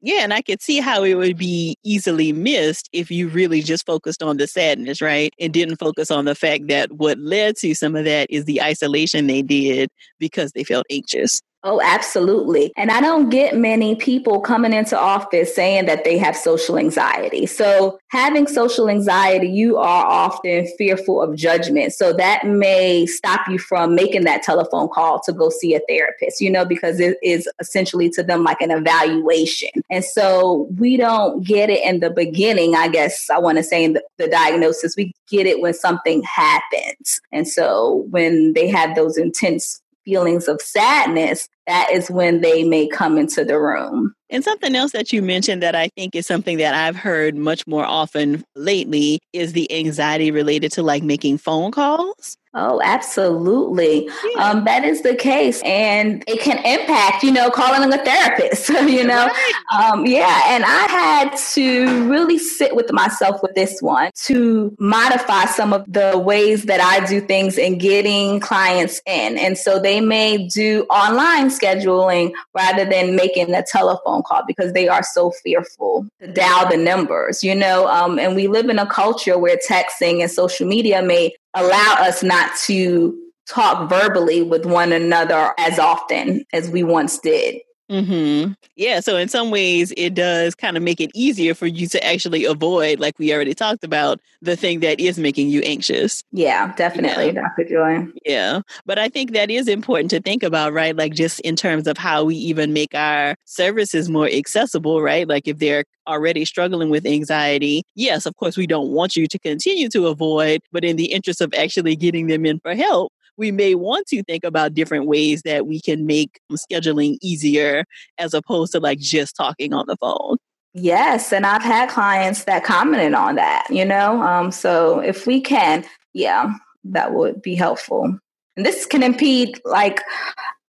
Yeah, 0.05 0.23
and 0.23 0.35
I 0.35 0.43
could 0.43 0.61
see 0.61 0.81
how 0.81 1.05
it 1.05 1.15
would 1.15 1.37
be 1.37 1.77
easily 1.85 2.33
missed 2.33 2.89
if 2.93 3.09
you 3.09 3.29
really 3.29 3.63
just 3.63 3.87
focused 3.87 4.21
on 4.21 4.37
the 4.37 4.49
sadness, 4.49 5.01
right? 5.01 5.33
And 5.39 5.53
didn't 5.53 5.77
focus 5.77 6.11
on 6.11 6.25
the 6.25 6.35
fact 6.35 6.67
that 6.67 6.91
what 6.91 7.19
led 7.19 7.57
to 7.59 7.73
some 7.77 7.95
of 7.95 8.05
that 8.05 8.27
is 8.29 8.45
the 8.45 8.61
isolation 8.61 9.29
they 9.29 9.43
did 9.43 9.91
because 10.19 10.53
they 10.53 10.65
felt 10.65 10.87
anxious. 10.91 11.41
Oh, 11.65 11.81
absolutely. 11.81 12.73
And 12.77 12.91
I 12.91 13.01
don't 13.01 13.31
get 13.31 13.57
many 13.57 13.95
people 13.95 14.41
coming 14.41 14.73
into 14.73 14.99
office 14.99 15.55
saying 15.55 15.87
that 15.87 16.03
they 16.03 16.19
have 16.19 16.37
social 16.37 16.77
anxiety. 16.77 17.47
So, 17.47 18.01
having 18.09 18.49
social 18.49 18.89
anxiety, 18.89 19.49
you 19.49 19.77
are 19.77 20.05
often 20.07 20.67
fearful 20.77 21.23
of 21.23 21.37
judgment. 21.37 21.93
So, 21.93 22.13
that 22.15 22.45
may 22.49 23.07
stop 23.07 23.47
you 23.49 23.61
from 23.61 23.95
making 23.95 24.25
that 24.25 24.43
telephone 24.43 24.89
call 24.89 25.21
to 25.21 25.33
go 25.33 25.51
see 25.51 25.77
a 25.77 25.81
therapist, 25.89 26.41
you 26.41 26.51
know, 26.51 26.65
because 26.65 26.99
it 26.99 27.17
is 27.23 27.49
essentially 27.61 28.11
to 28.11 28.25
them 28.25 28.43
like 28.43 28.61
an 28.61 28.73
evaluation. 28.73 29.71
And 29.89 30.05
so, 30.05 30.67
we 30.79 30.97
don't 30.97 31.45
get 31.45 31.71
it 31.71 31.85
in 31.85 32.01
the 32.01 32.11
beginning, 32.11 32.75
I 32.75 32.89
guess 32.89 33.31
I 33.31 33.39
want 33.39 33.59
to 33.59 33.65
say 33.65 33.85
in 33.85 33.93
the, 33.93 34.03
the 34.19 34.27
diagnosis. 34.27 34.97
We 34.97 35.13
get 35.29 35.47
it 35.47 35.61
when 35.61 35.75
something 35.75 36.25
happens. 36.25 37.21
And 37.31 37.47
so, 37.47 38.05
when 38.11 38.53
they 38.55 38.67
have 38.67 38.97
those 38.97 39.17
intense 39.17 39.81
feelings 40.05 40.49
of 40.49 40.61
sadness, 40.61 41.49
that 41.67 41.91
is 41.93 42.11
when 42.11 42.41
they 42.41 42.65
may 42.65 42.89
come 42.89 43.19
into 43.19 43.45
the 43.45 43.59
room. 43.59 44.15
And 44.33 44.43
something 44.43 44.75
else 44.75 44.93
that 44.93 45.13
you 45.13 45.21
mentioned 45.21 45.63
that 45.63 45.75
I 45.75 45.89
think 45.89 46.17
is 46.17 46.27
something 46.27 46.57
that 46.57 46.75
I've 46.75 46.97
heard 46.97 47.37
much 47.37 47.67
more 47.67 47.85
often 47.85 48.43
lately 48.57 49.21
is 49.35 49.53
the 49.53 49.71
anxiety 49.71 50.31
related 50.31 50.73
to 50.73 50.83
like 50.83 51.03
making 51.03 51.37
phone 51.37 51.71
calls. 51.71 52.39
Oh, 52.55 52.83
absolutely. 52.85 54.11
Yeah. 54.35 54.51
Um, 54.51 54.65
that 54.67 54.85
is 54.85 55.01
the 55.01 55.15
case. 55.17 55.63
And 55.65 56.23
it 56.27 56.41
can 56.41 56.59
impact, 56.67 57.23
you 57.23 57.33
know, 57.33 57.51
calling 57.51 57.91
a 57.91 58.05
therapist, 58.05 58.69
you 58.69 59.07
know? 59.07 59.27
Right. 59.27 59.53
Um, 59.73 60.05
yeah. 60.05 60.43
And 60.49 60.63
I 60.63 60.87
had 60.91 61.37
to 61.55 62.11
really 62.11 62.37
sit 62.37 62.77
with 62.77 62.93
myself 62.93 63.43
with 63.43 63.55
this 63.55 63.81
one 63.81 64.11
to 64.25 64.77
modify 64.79 65.47
some 65.47 65.73
of 65.73 65.91
the 65.91 66.19
ways 66.19 66.65
that 66.65 66.83
I 66.83 67.07
do 67.07 67.23
things 67.23 67.57
in 67.57 67.79
getting 67.79 68.39
clients 68.41 69.01
in. 69.07 69.39
And 69.39 69.57
so 69.57 69.79
they 69.79 70.03
may 70.03 70.47
do 70.47 70.83
online 70.91 71.49
scheduling 71.49 72.33
rather 72.55 72.85
than 72.85 73.17
making 73.17 73.55
a 73.55 73.63
telephone 73.63 74.22
call 74.23 74.43
because 74.47 74.73
they 74.73 74.89
are 74.89 75.03
so 75.03 75.33
fearful 75.43 76.07
to 76.21 76.33
dial 76.33 76.69
the 76.69 76.77
numbers, 76.77 77.43
you 77.43 77.55
know? 77.55 77.87
Um, 77.89 78.19
and 78.19 78.35
we 78.35 78.49
live 78.49 78.69
in 78.69 78.79
a 78.79 78.87
culture 78.87 79.39
where 79.39 79.59
texting 79.69 80.21
and 80.21 80.31
social 80.31 80.67
media 80.67 81.03
may 81.03 81.35
allow 81.55 81.97
us 82.01 82.23
not 82.23 82.57
to 82.67 83.19
talk 83.49 83.89
verbally 83.89 84.43
with 84.43 84.65
one 84.67 84.93
another 84.93 85.53
as 85.59 85.79
often 85.79 86.45
as 86.53 86.71
we 86.71 86.83
once 86.83 87.19
did. 87.19 87.57
Mm-hmm. 87.93 88.53
Yeah. 88.77 89.01
So 89.01 89.19
in 89.19 89.29
some 89.29 89.51
ways, 89.51 89.93
it 89.99 90.15
does 90.15 90.55
kind 90.55 90.79
of 90.79 90.83
make 90.83 90.99
it 90.99 91.11
easier 91.15 91.55
for 91.55 91.67
you 91.67 91.87
to 91.89 92.03
actually 92.05 92.47
avoid, 92.47 92.99
like 92.99 93.19
we 93.19 93.35
already 93.35 93.55
talked 93.55 93.85
about, 93.85 94.19
the 94.41 94.57
thing 94.57 94.81
that 94.81 94.99
is 94.99 95.19
making 95.19 95.51
you 95.51 95.61
anxious. 95.61 96.25
Yeah, 96.33 96.75
definitely, 96.75 97.27
yeah. 97.27 97.43
Dr. 97.43 97.69
Joy. 97.69 98.07
Yeah. 98.25 98.63
But 98.87 98.99
I 98.99 99.11
think 99.11 99.33
that 99.33 99.51
is 99.51 99.69
important 99.69 100.11
to 100.11 100.21
think 100.21 100.43
about, 100.43 100.73
right? 100.73 100.97
Like 100.97 101.13
just 101.13 101.41
in 101.41 101.55
terms 101.55 101.87
of 101.87 101.99
how 101.99 102.25
we 102.25 102.35
even 102.37 102.73
make 102.73 102.95
our 102.95 103.35
services 103.45 104.09
more 104.09 104.27
accessible, 104.27 105.03
right? 105.03 105.29
Like 105.29 105.47
if 105.47 105.59
they're 105.59 105.85
already 106.07 106.47
struggling 106.47 106.89
with 106.89 107.05
anxiety, 107.05 107.83
yes, 107.95 108.25
of 108.25 108.37
course, 108.37 108.57
we 108.57 108.67
don't 108.67 108.89
want 108.89 109.17
you 109.17 109.27
to 109.27 109.39
continue 109.39 109.91
to 109.91 110.07
avoid, 110.07 110.63
but 110.73 110.83
in 110.83 110.97
the 110.97 111.13
interest 111.13 111.43
of 111.43 111.53
actually 111.53 111.95
getting 111.95 112.27
them 112.29 112.47
in 112.47 112.59
for 112.61 112.75
help, 112.75 113.13
we 113.37 113.51
may 113.51 113.75
want 113.75 114.07
to 114.09 114.23
think 114.25 114.45
about 114.45 114.75
different 114.75 115.07
ways 115.07 115.43
that 115.43 115.67
we 115.67 115.81
can 115.81 116.07
make 116.07 116.41
scheduling 116.53 117.19
easier 117.23 117.85
as 118.19 118.35
opposed 118.35 118.73
to 118.73 118.81
like 118.81 118.99
just 118.99 119.37
talking 119.37 119.73
on 119.73 119.87
the 119.87 119.97
phone. 119.97 120.37
Yes, 120.75 121.33
and 121.33 121.45
I've 121.45 121.63
had 121.63 121.91
clients 121.91 122.45
that 122.45 122.65
commented 122.65 123.13
on 123.13 123.35
that, 123.35 123.67
you 123.69 123.85
know. 123.85 124.23
Um, 124.23 124.51
so 124.51 125.01
if 125.01 125.27
we 125.27 125.41
can, 125.41 125.85
yeah, 126.15 126.55
that 126.85 127.13
would 127.13 127.43
be 127.43 127.55
helpful. 127.55 128.19
And 128.57 128.67
this 128.67 128.87
can 128.87 129.03
impede 129.03 129.61
like 129.65 130.01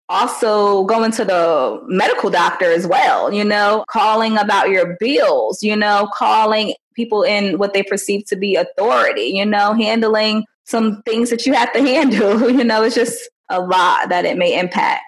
also 0.08 0.84
going 0.84 1.10
to 1.12 1.24
the 1.24 1.80
medical 1.86 2.30
doctor 2.30 2.70
as 2.70 2.86
well, 2.86 3.32
you 3.32 3.44
know, 3.44 3.84
calling 3.88 4.38
about 4.38 4.70
your 4.70 4.96
bills, 5.00 5.62
you 5.62 5.76
know, 5.76 6.08
calling 6.14 6.74
people 6.94 7.22
in 7.22 7.58
what 7.58 7.74
they 7.74 7.82
perceive 7.82 8.24
to 8.26 8.36
be 8.36 8.56
authority, 8.56 9.32
you 9.34 9.44
know, 9.44 9.74
handling 9.74 10.44
some 10.68 11.02
things 11.02 11.31
that 11.31 11.46
you 11.46 11.52
have 11.54 11.72
to 11.72 11.81
handle. 11.83 12.50
you 12.50 12.64
know, 12.64 12.83
it's 12.83 12.94
just 12.94 13.28
a 13.48 13.61
lot 13.61 14.09
that 14.11 14.24
it 14.24 14.37
may 14.37 14.59
impact. 14.59 15.02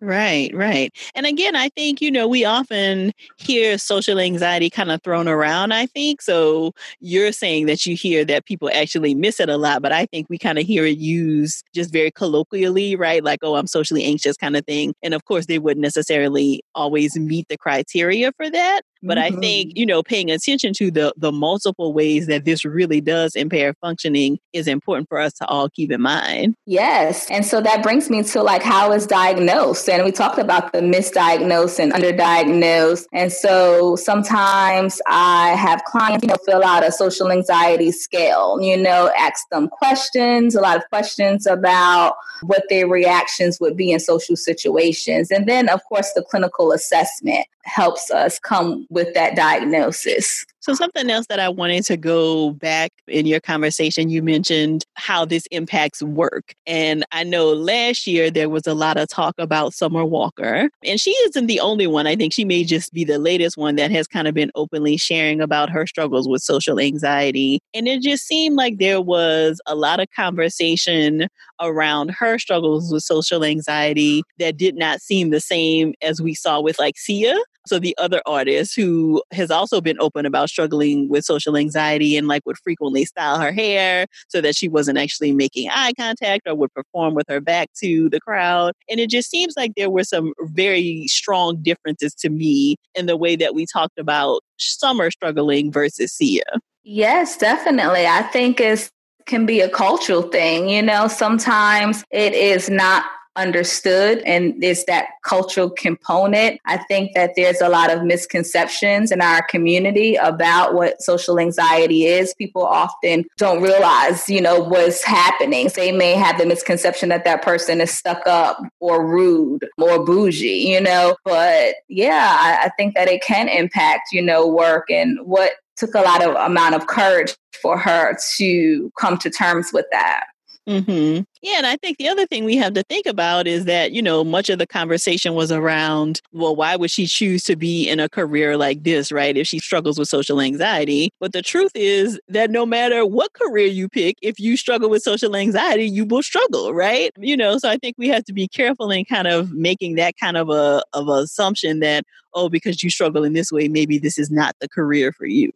Right, 0.00 0.54
right. 0.54 0.92
And 1.14 1.24
again, 1.24 1.56
I 1.56 1.70
think, 1.70 2.02
you 2.02 2.10
know, 2.10 2.28
we 2.28 2.44
often 2.44 3.12
hear 3.38 3.78
social 3.78 4.18
anxiety 4.18 4.68
kind 4.68 4.90
of 4.90 5.02
thrown 5.02 5.26
around, 5.26 5.72
I 5.72 5.86
think. 5.86 6.20
So 6.20 6.72
you're 7.00 7.32
saying 7.32 7.66
that 7.66 7.86
you 7.86 7.96
hear 7.96 8.22
that 8.26 8.44
people 8.44 8.68
actually 8.74 9.14
miss 9.14 9.40
it 9.40 9.48
a 9.48 9.56
lot, 9.56 9.80
but 9.80 9.92
I 9.92 10.04
think 10.06 10.26
we 10.28 10.38
kind 10.38 10.58
of 10.58 10.66
hear 10.66 10.84
it 10.84 10.98
used 10.98 11.64
just 11.74 11.92
very 11.92 12.10
colloquially, 12.10 12.94
right? 12.94 13.24
Like, 13.24 13.38
oh, 13.42 13.56
I'm 13.56 13.66
socially 13.66 14.04
anxious 14.04 14.36
kind 14.36 14.56
of 14.56 14.66
thing. 14.66 14.92
And 15.02 15.14
of 15.14 15.24
course, 15.24 15.46
they 15.46 15.58
wouldn't 15.58 15.82
necessarily 15.82 16.62
always 16.74 17.16
meet 17.16 17.48
the 17.48 17.56
criteria 17.56 18.32
for 18.36 18.50
that. 18.50 18.82
But 19.06 19.18
mm-hmm. 19.18 19.36
I 19.36 19.40
think, 19.40 19.72
you 19.74 19.86
know, 19.86 20.02
paying 20.02 20.30
attention 20.30 20.72
to 20.74 20.90
the 20.90 21.14
the 21.16 21.32
multiple 21.32 21.92
ways 21.92 22.26
that 22.26 22.44
this 22.44 22.64
really 22.64 23.00
does 23.00 23.34
impair 23.34 23.74
functioning 23.80 24.38
is 24.52 24.66
important 24.66 25.08
for 25.08 25.18
us 25.18 25.32
to 25.34 25.46
all 25.46 25.68
keep 25.68 25.92
in 25.92 26.00
mind. 26.00 26.56
Yes. 26.66 27.30
And 27.30 27.44
so 27.44 27.60
that 27.60 27.82
brings 27.82 28.10
me 28.10 28.22
to 28.22 28.42
like 28.42 28.62
how 28.62 28.92
is 28.92 29.06
diagnosed. 29.06 29.88
And 29.88 30.04
we 30.04 30.12
talked 30.12 30.38
about 30.38 30.72
the 30.72 30.80
misdiagnosed 30.80 31.78
and 31.78 31.92
underdiagnosed. 31.92 33.06
And 33.12 33.32
so 33.32 33.96
sometimes 33.96 35.00
I 35.06 35.50
have 35.50 35.84
clients, 35.84 36.22
you 36.22 36.28
know, 36.28 36.36
fill 36.44 36.64
out 36.64 36.84
a 36.84 36.92
social 36.92 37.30
anxiety 37.30 37.92
scale, 37.92 38.60
you 38.60 38.76
know, 38.76 39.10
ask 39.18 39.48
them 39.50 39.68
questions, 39.68 40.54
a 40.54 40.60
lot 40.60 40.76
of 40.76 40.82
questions 40.88 41.46
about 41.46 42.16
what 42.42 42.64
their 42.68 42.86
reactions 42.86 43.58
would 43.60 43.76
be 43.76 43.92
in 43.92 44.00
social 44.00 44.36
situations. 44.36 45.30
And 45.30 45.46
then 45.48 45.68
of 45.68 45.82
course 45.84 46.12
the 46.14 46.22
clinical 46.22 46.72
assessment 46.72 47.46
helps 47.64 48.10
us 48.10 48.38
come 48.38 48.86
with 48.96 49.12
that 49.12 49.36
diagnosis. 49.36 50.46
So, 50.60 50.74
something 50.74 51.08
else 51.10 51.26
that 51.28 51.38
I 51.38 51.48
wanted 51.48 51.84
to 51.84 51.96
go 51.96 52.50
back 52.50 52.90
in 53.06 53.24
your 53.24 53.38
conversation, 53.38 54.08
you 54.08 54.20
mentioned 54.20 54.84
how 54.94 55.24
this 55.24 55.46
impacts 55.52 56.02
work. 56.02 56.54
And 56.66 57.04
I 57.12 57.22
know 57.22 57.52
last 57.52 58.06
year 58.08 58.32
there 58.32 58.48
was 58.48 58.66
a 58.66 58.74
lot 58.74 58.96
of 58.96 59.08
talk 59.08 59.34
about 59.38 59.74
Summer 59.74 60.04
Walker, 60.04 60.68
and 60.82 60.98
she 60.98 61.10
isn't 61.10 61.46
the 61.46 61.60
only 61.60 61.86
one. 61.86 62.08
I 62.08 62.16
think 62.16 62.32
she 62.32 62.44
may 62.44 62.64
just 62.64 62.92
be 62.92 63.04
the 63.04 63.20
latest 63.20 63.56
one 63.56 63.76
that 63.76 63.92
has 63.92 64.08
kind 64.08 64.26
of 64.26 64.34
been 64.34 64.50
openly 64.56 64.96
sharing 64.96 65.40
about 65.40 65.70
her 65.70 65.86
struggles 65.86 66.26
with 66.26 66.42
social 66.42 66.80
anxiety. 66.80 67.60
And 67.74 67.86
it 67.86 68.02
just 68.02 68.26
seemed 68.26 68.56
like 68.56 68.78
there 68.78 69.02
was 69.02 69.60
a 69.66 69.76
lot 69.76 70.00
of 70.00 70.08
conversation 70.16 71.28
around 71.60 72.10
her 72.10 72.38
struggles 72.38 72.90
with 72.90 73.02
social 73.02 73.44
anxiety 73.44 74.22
that 74.38 74.56
did 74.56 74.74
not 74.74 75.00
seem 75.00 75.30
the 75.30 75.40
same 75.40 75.94
as 76.02 76.20
we 76.20 76.34
saw 76.34 76.60
with 76.60 76.78
like 76.78 76.98
Sia. 76.98 77.36
So 77.66 77.78
the 77.78 77.96
other 77.98 78.22
artist 78.26 78.74
who 78.76 79.22
has 79.32 79.50
also 79.50 79.80
been 79.80 79.96
open 80.00 80.26
about 80.26 80.48
struggling 80.48 81.08
with 81.08 81.24
social 81.24 81.56
anxiety 81.56 82.16
and 82.16 82.28
like 82.28 82.42
would 82.46 82.58
frequently 82.58 83.04
style 83.04 83.38
her 83.40 83.52
hair 83.52 84.06
so 84.28 84.40
that 84.40 84.56
she 84.56 84.68
wasn't 84.68 84.98
actually 84.98 85.32
making 85.32 85.68
eye 85.70 85.92
contact 85.98 86.46
or 86.46 86.54
would 86.54 86.72
perform 86.74 87.14
with 87.14 87.26
her 87.28 87.40
back 87.40 87.68
to 87.82 88.08
the 88.10 88.20
crowd. 88.20 88.72
And 88.88 89.00
it 89.00 89.10
just 89.10 89.30
seems 89.30 89.54
like 89.56 89.72
there 89.76 89.90
were 89.90 90.04
some 90.04 90.32
very 90.40 91.06
strong 91.08 91.56
differences 91.62 92.14
to 92.16 92.30
me 92.30 92.76
in 92.94 93.06
the 93.06 93.16
way 93.16 93.36
that 93.36 93.54
we 93.54 93.66
talked 93.66 93.98
about 93.98 94.42
Summer 94.58 95.10
struggling 95.10 95.70
versus 95.70 96.12
Sia. 96.12 96.42
Yes, 96.84 97.36
definitely. 97.36 98.06
I 98.06 98.22
think 98.22 98.60
it's 98.60 98.90
can 99.26 99.44
be 99.44 99.60
a 99.60 99.68
cultural 99.68 100.22
thing. 100.22 100.68
You 100.68 100.82
know, 100.82 101.08
sometimes 101.08 102.04
it 102.10 102.32
is 102.32 102.70
not 102.70 103.04
understood 103.36 104.18
and 104.20 104.62
it's 104.62 104.84
that 104.84 105.08
cultural 105.22 105.70
component. 105.70 106.60
I 106.64 106.78
think 106.78 107.14
that 107.14 107.32
there's 107.36 107.60
a 107.60 107.68
lot 107.68 107.92
of 107.92 108.02
misconceptions 108.02 109.12
in 109.12 109.20
our 109.20 109.42
community 109.46 110.16
about 110.16 110.74
what 110.74 111.02
social 111.02 111.38
anxiety 111.38 112.06
is. 112.06 112.34
People 112.34 112.64
often 112.64 113.24
don't 113.36 113.62
realize, 113.62 114.28
you 114.28 114.40
know, 114.40 114.60
what's 114.60 115.04
happening. 115.04 115.70
They 115.74 115.92
may 115.92 116.14
have 116.14 116.38
the 116.38 116.46
misconception 116.46 117.08
that 117.10 117.24
that 117.24 117.42
person 117.42 117.80
is 117.80 117.90
stuck 117.90 118.26
up 118.26 118.58
or 118.80 119.06
rude 119.06 119.66
or 119.78 120.04
bougie, 120.04 120.66
you 120.68 120.80
know, 120.80 121.16
but 121.24 121.76
yeah, 121.88 122.36
I, 122.38 122.66
I 122.66 122.68
think 122.76 122.94
that 122.94 123.08
it 123.08 123.22
can 123.22 123.48
impact, 123.48 124.12
you 124.12 124.22
know, 124.22 124.46
work 124.46 124.90
and 124.90 125.18
what 125.24 125.52
took 125.76 125.94
a 125.94 126.00
lot 126.00 126.24
of 126.24 126.34
amount 126.36 126.74
of 126.74 126.86
courage 126.86 127.36
for 127.60 127.78
her 127.78 128.16
to 128.36 128.90
come 128.98 129.18
to 129.18 129.30
terms 129.30 129.72
with 129.72 129.86
that. 129.92 130.24
Mm-hmm. 130.68 131.22
Yeah, 131.42 131.58
and 131.58 131.66
I 131.66 131.76
think 131.76 131.96
the 131.98 132.08
other 132.08 132.26
thing 132.26 132.42
we 132.44 132.56
have 132.56 132.74
to 132.74 132.82
think 132.82 133.06
about 133.06 133.46
is 133.46 133.66
that, 133.66 133.92
you 133.92 134.02
know, 134.02 134.24
much 134.24 134.50
of 134.50 134.58
the 134.58 134.66
conversation 134.66 135.34
was 135.34 135.52
around, 135.52 136.20
well, 136.32 136.56
why 136.56 136.74
would 136.74 136.90
she 136.90 137.06
choose 137.06 137.44
to 137.44 137.54
be 137.54 137.88
in 137.88 138.00
a 138.00 138.08
career 138.08 138.56
like 138.56 138.82
this, 138.82 139.12
right? 139.12 139.36
If 139.36 139.46
she 139.46 139.60
struggles 139.60 139.96
with 139.96 140.08
social 140.08 140.40
anxiety. 140.40 141.10
But 141.20 141.32
the 141.32 141.40
truth 141.42 141.70
is 141.76 142.18
that 142.28 142.50
no 142.50 142.66
matter 142.66 143.06
what 143.06 143.32
career 143.34 143.66
you 143.68 143.88
pick, 143.88 144.16
if 144.22 144.40
you 144.40 144.56
struggle 144.56 144.90
with 144.90 145.02
social 145.02 145.36
anxiety, 145.36 145.88
you 145.88 146.04
will 146.04 146.22
struggle, 146.24 146.74
right? 146.74 147.12
You 147.16 147.36
know, 147.36 147.58
so 147.58 147.68
I 147.70 147.76
think 147.76 147.94
we 147.96 148.08
have 148.08 148.24
to 148.24 148.32
be 148.32 148.48
careful 148.48 148.90
in 148.90 149.04
kind 149.04 149.28
of 149.28 149.52
making 149.52 149.94
that 149.96 150.14
kind 150.20 150.36
of 150.36 150.50
a 150.50 150.82
of 150.94 151.06
an 151.08 151.18
assumption 151.22 151.78
that, 151.78 152.02
oh, 152.34 152.48
because 152.48 152.82
you 152.82 152.90
struggle 152.90 153.22
in 153.22 153.34
this 153.34 153.52
way, 153.52 153.68
maybe 153.68 153.98
this 153.98 154.18
is 154.18 154.32
not 154.32 154.56
the 154.60 154.68
career 154.68 155.12
for 155.12 155.26
you. 155.26 155.52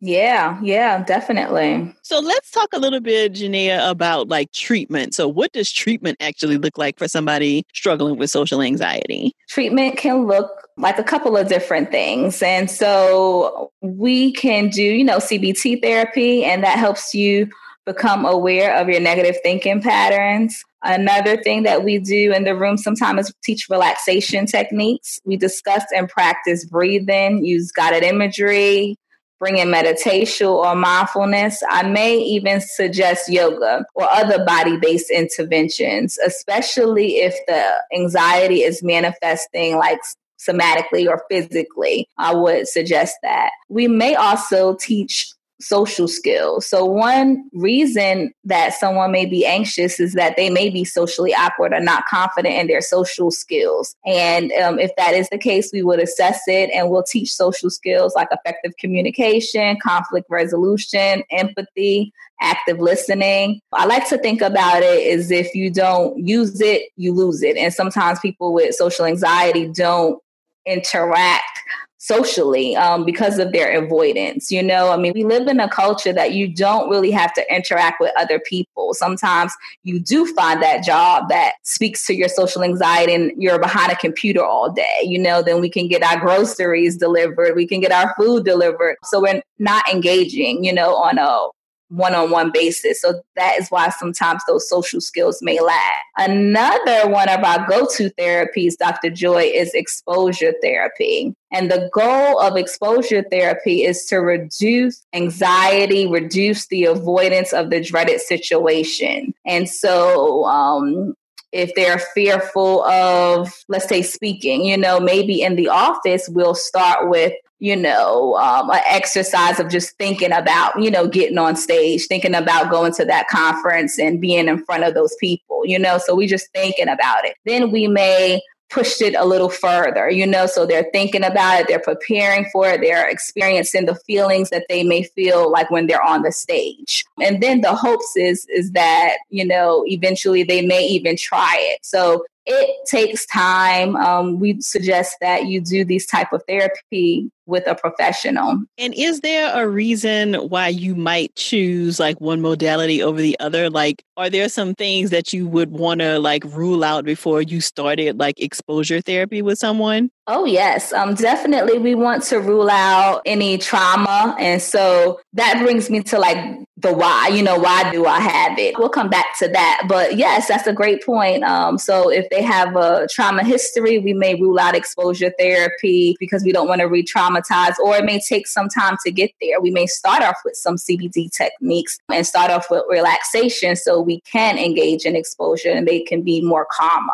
Yeah, 0.00 0.60
yeah, 0.62 1.02
definitely. 1.04 1.94
So 2.02 2.18
let's 2.20 2.50
talk 2.50 2.68
a 2.74 2.78
little 2.78 3.00
bit, 3.00 3.32
Janaea, 3.32 3.90
about 3.90 4.28
like 4.28 4.52
treatment. 4.52 5.14
So, 5.14 5.26
what 5.26 5.52
does 5.52 5.72
treatment 5.72 6.18
actually 6.20 6.58
look 6.58 6.76
like 6.76 6.98
for 6.98 7.08
somebody 7.08 7.64
struggling 7.74 8.18
with 8.18 8.28
social 8.28 8.60
anxiety? 8.60 9.32
Treatment 9.48 9.96
can 9.96 10.26
look 10.26 10.50
like 10.76 10.98
a 10.98 11.04
couple 11.04 11.36
of 11.36 11.48
different 11.48 11.90
things. 11.90 12.42
And 12.42 12.70
so, 12.70 13.72
we 13.80 14.32
can 14.32 14.68
do, 14.68 14.82
you 14.82 15.04
know, 15.04 15.16
CBT 15.16 15.80
therapy, 15.82 16.44
and 16.44 16.62
that 16.62 16.78
helps 16.78 17.14
you 17.14 17.48
become 17.86 18.26
aware 18.26 18.76
of 18.76 18.88
your 18.88 19.00
negative 19.00 19.36
thinking 19.42 19.80
patterns. 19.80 20.62
Another 20.82 21.40
thing 21.42 21.62
that 21.62 21.84
we 21.84 21.98
do 21.98 22.32
in 22.32 22.44
the 22.44 22.54
room 22.54 22.76
sometimes 22.76 23.28
is 23.28 23.34
teach 23.42 23.68
relaxation 23.70 24.44
techniques. 24.44 25.18
We 25.24 25.36
discuss 25.36 25.84
and 25.94 26.08
practice 26.08 26.66
breathing, 26.66 27.44
use 27.44 27.72
guided 27.72 28.02
imagery, 28.02 28.96
bring 29.38 29.58
in 29.58 29.70
meditation 29.70 30.46
or 30.46 30.74
mindfulness. 30.74 31.62
I 31.68 31.88
may 31.88 32.16
even 32.18 32.60
suggest 32.60 33.30
yoga 33.30 33.84
or 33.94 34.08
other 34.10 34.44
body 34.44 34.78
based 34.78 35.10
interventions, 35.10 36.18
especially 36.18 37.16
if 37.16 37.34
the 37.46 37.64
anxiety 37.94 38.62
is 38.62 38.82
manifesting 38.82 39.76
like 39.76 39.98
somatically 40.38 41.08
or 41.08 41.22
physically. 41.30 42.08
I 42.18 42.34
would 42.34 42.68
suggest 42.68 43.16
that. 43.22 43.50
We 43.68 43.88
may 43.88 44.14
also 44.14 44.76
teach 44.76 45.32
social 45.60 46.08
skills. 46.08 46.66
So, 46.66 46.84
one 46.84 47.48
reason 47.52 48.32
that 48.44 48.74
someone 48.74 49.12
may 49.12 49.26
be 49.26 49.46
anxious 49.46 49.98
is 49.98 50.14
that 50.14 50.36
they 50.36 50.50
may 50.50 50.70
be 50.70 50.84
socially 50.84 51.34
awkward 51.34 51.72
or 51.72 51.80
not 51.80 52.04
confident 52.06 52.54
in 52.54 52.66
their 52.66 52.80
social 52.80 53.30
skills. 53.30 53.94
And 54.04 54.52
um, 54.52 54.78
if 54.78 54.94
that 54.96 55.14
is 55.14 55.28
the 55.30 55.38
case, 55.38 55.70
we 55.72 55.82
would 55.82 56.00
assess 56.00 56.42
it 56.46 56.70
and 56.74 56.90
we'll 56.90 57.02
teach 57.02 57.32
social 57.32 57.70
skills 57.70 58.14
like 58.14 58.28
effective 58.30 58.76
communication, 58.78 59.78
conflict 59.82 60.26
resolution, 60.30 61.22
empathy. 61.30 62.12
Active 62.42 62.80
listening. 62.80 63.62
I 63.72 63.86
like 63.86 64.06
to 64.10 64.18
think 64.18 64.42
about 64.42 64.82
it 64.82 65.18
as 65.18 65.30
if 65.30 65.54
you 65.54 65.70
don't 65.70 66.18
use 66.18 66.60
it, 66.60 66.82
you 66.96 67.14
lose 67.14 67.42
it. 67.42 67.56
And 67.56 67.72
sometimes 67.72 68.20
people 68.20 68.52
with 68.52 68.74
social 68.74 69.06
anxiety 69.06 69.68
don't 69.68 70.20
interact 70.66 71.58
socially 72.06 72.76
um, 72.76 73.04
because 73.04 73.38
of 73.38 73.52
their 73.52 73.82
avoidance. 73.82 74.52
You 74.52 74.62
know, 74.62 74.92
I 74.92 74.96
mean, 74.96 75.12
we 75.14 75.24
live 75.24 75.48
in 75.48 75.58
a 75.58 75.68
culture 75.68 76.12
that 76.12 76.32
you 76.32 76.46
don't 76.46 76.88
really 76.88 77.10
have 77.10 77.32
to 77.34 77.54
interact 77.54 78.00
with 78.00 78.12
other 78.16 78.38
people. 78.38 78.94
Sometimes 78.94 79.52
you 79.82 79.98
do 79.98 80.24
find 80.34 80.62
that 80.62 80.84
job 80.84 81.28
that 81.30 81.54
speaks 81.64 82.06
to 82.06 82.14
your 82.14 82.28
social 82.28 82.62
anxiety 82.62 83.14
and 83.14 83.32
you're 83.36 83.58
behind 83.58 83.90
a 83.90 83.96
computer 83.96 84.44
all 84.44 84.70
day. 84.70 85.00
You 85.02 85.18
know, 85.18 85.42
then 85.42 85.60
we 85.60 85.68
can 85.68 85.88
get 85.88 86.02
our 86.04 86.20
groceries 86.20 86.96
delivered, 86.96 87.56
we 87.56 87.66
can 87.66 87.80
get 87.80 87.92
our 87.92 88.14
food 88.16 88.44
delivered. 88.44 88.96
So 89.04 89.20
we're 89.20 89.42
not 89.58 89.92
engaging, 89.92 90.64
you 90.64 90.72
know, 90.72 90.94
on 90.94 91.18
a 91.18 91.48
one-on-one 91.88 92.50
basis. 92.52 93.00
So 93.00 93.22
that 93.36 93.58
is 93.58 93.68
why 93.68 93.90
sometimes 93.90 94.42
those 94.46 94.68
social 94.68 95.00
skills 95.00 95.40
may 95.42 95.60
lack. 95.60 96.02
Another 96.16 97.08
one 97.08 97.28
of 97.28 97.44
our 97.44 97.66
go-to 97.68 98.10
therapies, 98.10 98.76
Dr. 98.76 99.10
Joy, 99.10 99.42
is 99.42 99.74
exposure 99.74 100.54
therapy. 100.62 101.34
And 101.52 101.70
the 101.70 101.88
goal 101.92 102.40
of 102.40 102.56
exposure 102.56 103.24
therapy 103.30 103.84
is 103.84 104.04
to 104.06 104.16
reduce 104.18 105.04
anxiety, 105.12 106.06
reduce 106.06 106.66
the 106.66 106.84
avoidance 106.84 107.52
of 107.52 107.70
the 107.70 107.80
dreaded 107.80 108.20
situation. 108.20 109.32
And 109.44 109.68
so 109.68 110.44
um, 110.44 111.14
if 111.52 111.74
they're 111.74 111.98
fearful 111.98 112.84
of, 112.84 113.52
let's 113.68 113.88
say, 113.88 114.02
speaking, 114.02 114.64
you 114.64 114.76
know, 114.76 115.00
maybe 115.00 115.42
in 115.42 115.56
the 115.56 115.68
office, 115.68 116.28
we'll 116.28 116.54
start 116.54 117.08
with 117.08 117.32
you 117.58 117.76
know, 117.76 118.34
um, 118.36 118.70
an 118.70 118.80
exercise 118.86 119.58
of 119.58 119.70
just 119.70 119.96
thinking 119.96 120.32
about, 120.32 120.80
you 120.82 120.90
know, 120.90 121.08
getting 121.08 121.38
on 121.38 121.56
stage, 121.56 122.06
thinking 122.06 122.34
about 122.34 122.70
going 122.70 122.92
to 122.92 123.04
that 123.04 123.28
conference 123.28 123.98
and 123.98 124.20
being 124.20 124.48
in 124.48 124.62
front 124.64 124.84
of 124.84 124.94
those 124.94 125.14
people, 125.18 125.62
you 125.64 125.78
know. 125.78 125.98
So 125.98 126.14
we 126.14 126.26
just 126.26 126.52
thinking 126.52 126.88
about 126.88 127.24
it. 127.24 127.36
Then 127.44 127.70
we 127.70 127.88
may 127.88 128.42
push 128.68 129.00
it 129.00 129.14
a 129.14 129.24
little 129.24 129.48
further, 129.48 130.10
you 130.10 130.26
know, 130.26 130.46
so 130.46 130.66
they're 130.66 130.88
thinking 130.92 131.22
about 131.22 131.60
it, 131.60 131.68
they're 131.68 131.78
preparing 131.78 132.44
for 132.52 132.68
it, 132.68 132.80
they're 132.80 133.08
experiencing 133.08 133.86
the 133.86 133.94
feelings 133.94 134.50
that 134.50 134.66
they 134.68 134.82
may 134.82 135.04
feel 135.04 135.50
like 135.50 135.70
when 135.70 135.86
they're 135.86 136.02
on 136.02 136.22
the 136.22 136.32
stage. 136.32 137.04
And 137.22 137.40
then 137.42 137.60
the 137.60 137.74
hopes 137.74 138.16
is 138.16 138.44
is 138.46 138.72
that, 138.72 139.18
you 139.30 139.46
know, 139.46 139.84
eventually 139.86 140.42
they 140.42 140.66
may 140.66 140.84
even 140.86 141.16
try 141.16 141.56
it. 141.58 141.78
So 141.84 142.24
it 142.44 142.86
takes 142.86 143.24
time. 143.26 143.96
Um, 143.96 144.40
we 144.40 144.60
suggest 144.60 145.16
that 145.20 145.46
you 145.46 145.60
do 145.60 145.84
these 145.84 146.06
type 146.06 146.32
of 146.32 146.42
therapy 146.48 147.30
with 147.46 147.66
a 147.66 147.74
professional. 147.74 148.62
And 148.78 148.94
is 148.94 149.20
there 149.20 149.52
a 149.54 149.68
reason 149.68 150.34
why 150.34 150.68
you 150.68 150.94
might 150.94 151.34
choose 151.36 151.98
like 151.98 152.20
one 152.20 152.40
modality 152.40 153.02
over 153.02 153.20
the 153.20 153.38
other? 153.40 153.70
Like, 153.70 154.04
are 154.16 154.30
there 154.30 154.48
some 154.48 154.74
things 154.74 155.10
that 155.10 155.32
you 155.32 155.46
would 155.46 155.70
want 155.70 156.00
to 156.00 156.18
like 156.18 156.44
rule 156.44 156.84
out 156.84 157.04
before 157.04 157.42
you 157.42 157.60
started 157.60 158.18
like 158.18 158.40
exposure 158.40 159.00
therapy 159.00 159.42
with 159.42 159.58
someone? 159.58 160.10
Oh, 160.28 160.44
yes. 160.44 160.92
Um, 160.92 161.14
definitely, 161.14 161.78
we 161.78 161.94
want 161.94 162.24
to 162.24 162.40
rule 162.40 162.68
out 162.68 163.22
any 163.26 163.58
trauma. 163.58 164.34
And 164.40 164.60
so 164.60 165.20
that 165.34 165.60
brings 165.62 165.88
me 165.88 166.02
to 166.02 166.18
like 166.18 166.66
the 166.78 166.92
why, 166.92 167.28
you 167.28 167.42
know, 167.42 167.56
why 167.56 167.90
do 167.92 168.06
I 168.06 168.18
have 168.18 168.58
it? 168.58 168.76
We'll 168.76 168.88
come 168.88 169.08
back 169.08 169.38
to 169.38 169.48
that. 169.48 169.82
But 169.88 170.16
yes, 170.16 170.48
that's 170.48 170.66
a 170.66 170.72
great 170.72 171.04
point. 171.04 171.44
Um, 171.44 171.78
so 171.78 172.10
if 172.10 172.28
they 172.30 172.42
have 172.42 172.74
a 172.76 173.06
trauma 173.10 173.44
history, 173.44 173.98
we 173.98 174.12
may 174.12 174.34
rule 174.34 174.58
out 174.58 174.74
exposure 174.74 175.32
therapy 175.38 176.16
because 176.18 176.42
we 176.42 176.52
don't 176.52 176.68
want 176.68 176.80
to 176.80 176.86
re 176.86 177.02
traumatize, 177.42 177.78
or 177.78 177.96
it 177.96 178.04
may 178.04 178.20
take 178.20 178.46
some 178.46 178.68
time 178.68 178.96
to 179.04 179.10
get 179.10 179.30
there. 179.40 179.60
We 179.60 179.70
may 179.70 179.86
start 179.86 180.22
off 180.22 180.36
with 180.44 180.56
some 180.56 180.76
CBT 180.76 181.30
techniques 181.32 181.98
and 182.12 182.26
start 182.26 182.50
off 182.50 182.66
with 182.70 182.84
relaxation 182.88 183.76
so 183.76 184.00
we 184.00 184.20
can 184.20 184.58
engage 184.58 185.04
in 185.04 185.16
exposure 185.16 185.70
and 185.70 185.86
they 185.86 186.00
can 186.00 186.22
be 186.22 186.40
more 186.40 186.66
calmer. 186.70 187.12